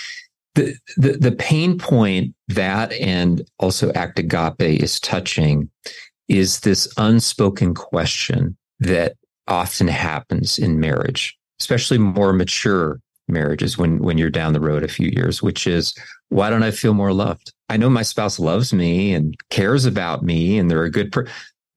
the, 0.55 0.75
the 0.97 1.13
the 1.13 1.31
pain 1.31 1.77
point 1.77 2.33
that 2.47 2.93
and 2.93 3.41
also 3.59 3.91
act 3.93 4.19
agape 4.19 4.81
is 4.81 4.99
touching 4.99 5.69
is 6.27 6.61
this 6.61 6.91
unspoken 6.97 7.73
question 7.73 8.55
that 8.79 9.15
often 9.47 9.87
happens 9.87 10.59
in 10.59 10.79
marriage, 10.79 11.37
especially 11.59 11.97
more 11.97 12.33
mature 12.33 12.99
marriages 13.27 13.77
when 13.77 13.97
when 13.99 14.19
you're 14.19 14.29
down 14.29 14.53
the 14.53 14.59
road 14.59 14.83
a 14.83 14.87
few 14.87 15.07
years, 15.07 15.41
which 15.41 15.65
is 15.65 15.95
why 16.29 16.51
don't 16.51 16.63
I 16.63 16.71
feel 16.71 16.93
more 16.93 17.13
loved? 17.13 17.51
I 17.67 17.77
know 17.77 17.89
my 17.89 18.03
spouse 18.03 18.37
loves 18.37 18.73
me 18.73 19.13
and 19.13 19.35
cares 19.49 19.85
about 19.85 20.23
me 20.23 20.59
and 20.59 20.69
they're 20.69 20.83
a 20.83 20.91
good 20.91 21.11
person 21.11 21.31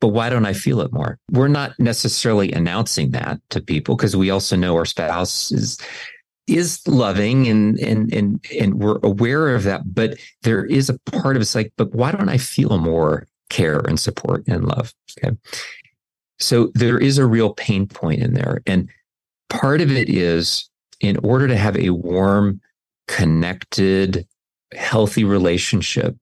but 0.04 0.08
why 0.08 0.28
don't 0.28 0.44
I 0.44 0.52
feel 0.52 0.82
it 0.82 0.92
more? 0.92 1.18
We're 1.30 1.48
not 1.48 1.80
necessarily 1.80 2.52
announcing 2.52 3.12
that 3.12 3.40
to 3.48 3.62
people 3.62 3.96
because 3.96 4.14
we 4.14 4.28
also 4.28 4.54
know 4.54 4.76
our 4.76 4.84
spouse 4.84 5.50
is 5.50 5.78
is 6.46 6.86
loving 6.86 7.48
and 7.48 7.78
and 7.78 8.12
and 8.12 8.44
and 8.60 8.82
we're 8.82 8.98
aware 9.02 9.54
of 9.54 9.62
that. 9.62 9.94
But 9.94 10.18
there 10.42 10.62
is 10.62 10.90
a 10.90 10.98
part 11.10 11.36
of 11.36 11.40
it's 11.40 11.54
like, 11.54 11.72
but 11.78 11.94
why 11.94 12.12
don't 12.12 12.28
I 12.28 12.36
feel 12.36 12.76
more 12.76 13.26
care 13.48 13.78
and 13.78 13.98
support 13.98 14.44
and 14.46 14.66
love? 14.66 14.92
Okay. 15.18 15.34
So 16.38 16.70
there 16.74 16.98
is 16.98 17.16
a 17.16 17.24
real 17.24 17.54
pain 17.54 17.86
point 17.86 18.20
in 18.20 18.34
there. 18.34 18.60
And 18.66 18.90
part 19.48 19.80
of 19.80 19.90
it 19.90 20.10
is 20.10 20.68
in 21.00 21.16
order 21.24 21.48
to 21.48 21.56
have 21.56 21.78
a 21.78 21.88
warm, 21.88 22.60
connected, 23.08 24.28
healthy 24.74 25.24
relationship, 25.24 26.14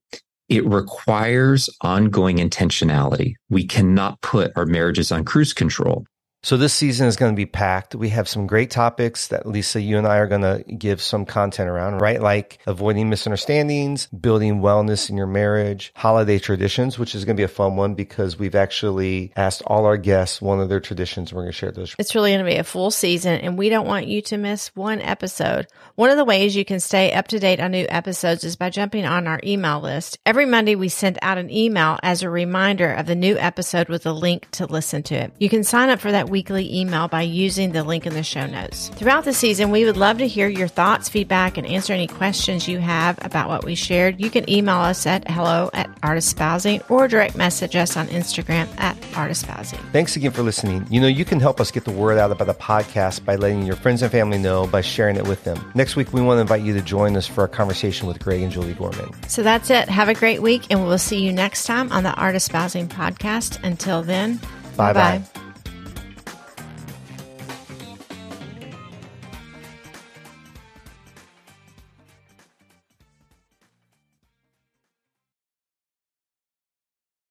it 0.52 0.66
requires 0.66 1.70
ongoing 1.80 2.36
intentionality. 2.36 3.36
We 3.48 3.64
cannot 3.66 4.20
put 4.20 4.52
our 4.54 4.66
marriages 4.66 5.10
on 5.10 5.24
cruise 5.24 5.54
control. 5.54 6.04
So 6.44 6.57
this 6.57 6.74
season 6.74 7.07
is 7.07 7.14
going 7.14 7.31
to 7.31 7.37
be 7.37 7.46
packed. 7.46 7.94
We 7.94 8.09
have 8.09 8.28
some 8.28 8.48
great 8.48 8.72
topics 8.72 9.28
that 9.28 9.46
Lisa, 9.46 9.81
you 9.81 9.96
and 9.96 10.09
I 10.09 10.16
are 10.16 10.26
going 10.26 10.42
to 10.42 10.64
give 10.74 11.00
some 11.00 11.24
content 11.24 11.70
around, 11.70 11.98
right? 11.98 12.20
Like 12.20 12.59
avoiding 12.66 13.09
misunderstandings, 13.09 14.09
building 14.09 14.61
wellness 14.61 15.09
in 15.09 15.16
your 15.16 15.28
marriage, 15.28 15.92
holiday 15.94 16.40
traditions, 16.40 16.98
which 16.98 17.14
is 17.14 17.24
going 17.24 17.37
to 17.37 17.40
be 17.40 17.44
a 17.44 17.48
fun 17.48 17.76
one 17.76 17.94
because 17.94 18.40
we've 18.40 18.57
actually 18.57 19.33
asked 19.37 19.62
all 19.68 19.87
our 19.87 19.96
guests 19.96 20.42
one 20.42 20.59
of 20.59 20.68
their 20.68 20.81
traditions. 20.81 21.33
We're 21.33 21.42
going 21.42 21.52
to 21.52 21.57
share 21.57 21.70
those. 21.70 21.94
It's 21.96 22.16
really 22.16 22.33
going 22.33 22.44
to 22.44 22.50
be 22.50 22.57
a 22.57 22.64
full 22.64 22.90
season 22.90 23.35
and 23.40 23.57
we 23.57 23.68
don't 23.68 23.87
want 23.87 24.09
you 24.09 24.20
to 24.22 24.37
miss 24.37 24.74
one 24.74 25.00
episode. 25.00 25.68
One 25.94 26.11
of 26.11 26.16
the 26.16 26.24
ways 26.24 26.57
you 26.57 26.64
can 26.64 26.81
stay 26.81 27.12
up 27.12 27.28
to 27.28 27.38
date 27.38 27.61
on 27.61 27.70
new 27.70 27.87
episodes 27.88 28.42
is 28.42 28.57
by 28.57 28.70
jumping 28.70 29.05
on 29.05 29.28
our 29.28 29.38
email 29.44 29.81
list. 29.81 30.18
Every 30.26 30.46
Monday 30.46 30.74
we 30.74 30.88
send 30.88 31.20
out 31.22 31.38
an 31.38 31.52
email 31.52 32.00
as 32.02 32.24
a 32.24 32.28
reminder 32.28 32.92
of 32.92 33.07
the 33.07 33.14
new 33.14 33.38
episode 33.38 33.88
with 33.88 34.07
a 34.07 34.12
link 34.12 34.50
to 34.52 34.66
listen 34.66 35.05
to 35.05 35.14
it. 35.14 35.33
You 35.38 35.48
can 35.48 35.62
sign 35.62 35.88
up 35.88 36.00
for 36.00 36.11
that 36.11 36.32
weekly 36.33 36.75
email 36.75 37.07
by 37.07 37.23
using 37.23 37.71
the 37.71 37.85
link 37.85 38.07
in 38.07 38.14
the 38.14 38.25
show 38.25 38.47
notes. 38.47 38.88
Throughout 38.97 39.25
the 39.25 39.33
season, 39.33 39.71
we 39.71 39.85
would 39.85 39.97
love 39.97 40.18
to 40.18 40.27
hear 40.27 40.49
your 40.49 40.66
thoughts, 40.66 41.09
feedback, 41.09 41.57
and 41.57 41.66
answer 41.66 41.92
any 41.92 42.09
questions 42.09 42.66
you 42.66 42.79
have 42.79 43.18
about 43.25 43.49
what 43.49 43.64
we 43.64 43.77
shared. 43.77 44.21
You 44.21 44.31
can 44.31 44.49
email 44.51 44.79
us 44.79 45.07
at 45.07 45.31
hello 45.31 45.71
at 45.73 45.88
Art 46.03 46.16
of 46.16 46.25
Spousing 46.25 46.81
or 46.88 47.07
direct 47.07 47.37
message 47.37 47.77
us 47.77 47.97
on 47.97 48.09
Instagram 48.09 48.66
at 48.81 48.97
Art 49.14 49.31
of 49.31 49.37
Spousing. 49.37 49.79
Thanks 49.92 50.16
again 50.16 50.33
for 50.33 50.42
listening. 50.42 50.87
You 50.90 51.01
know, 51.01 51.07
you 51.07 51.25
can 51.25 51.38
help 51.38 51.61
us 51.61 51.71
get 51.71 51.85
the 51.85 51.92
word 51.92 52.18
out 52.18 52.33
about 52.33 52.47
the 52.47 52.55
podcast 52.55 53.25
by 53.25 53.37
letting 53.37 53.62
your 53.62 53.77
friends 53.77 54.03
and 54.03 54.11
family 54.11 54.38
know 54.38 54.66
by 54.66 54.81
sharing 54.81 55.16
it 55.16 55.29
with 55.29 55.45
them. 55.45 55.62
Next 55.75 55.95
week, 55.95 56.12
we 56.12 56.23
want 56.23 56.38
to 56.38 56.40
invite 56.40 56.62
you 56.62 56.73
to 56.73 56.83
join 56.83 57.16
us 57.16 57.27
for 57.27 57.45
a 57.45 57.49
conversation 57.49 58.09
with 58.09 58.18
Greg 58.18 58.40
and 58.42 58.51
Julie 58.51 58.75
Gorman. 58.75 59.11
So 59.29 59.42
that's 59.42 59.71
it. 59.71 59.88
Have 59.88 60.09
a 60.09 60.14
great 60.14 60.40
week, 60.40 60.66
and 60.71 60.83
we'll 60.83 60.99
see 60.99 61.23
you 61.23 61.33
next 61.33 61.66
time 61.66 61.92
on 61.92 62.03
the 62.03 62.14
Art 62.14 62.35
of 62.35 62.42
Spousing 62.42 62.88
podcast. 62.88 63.62
Until 63.62 64.03
then, 64.03 64.40
bye 64.77 64.92
bye. 64.92 65.23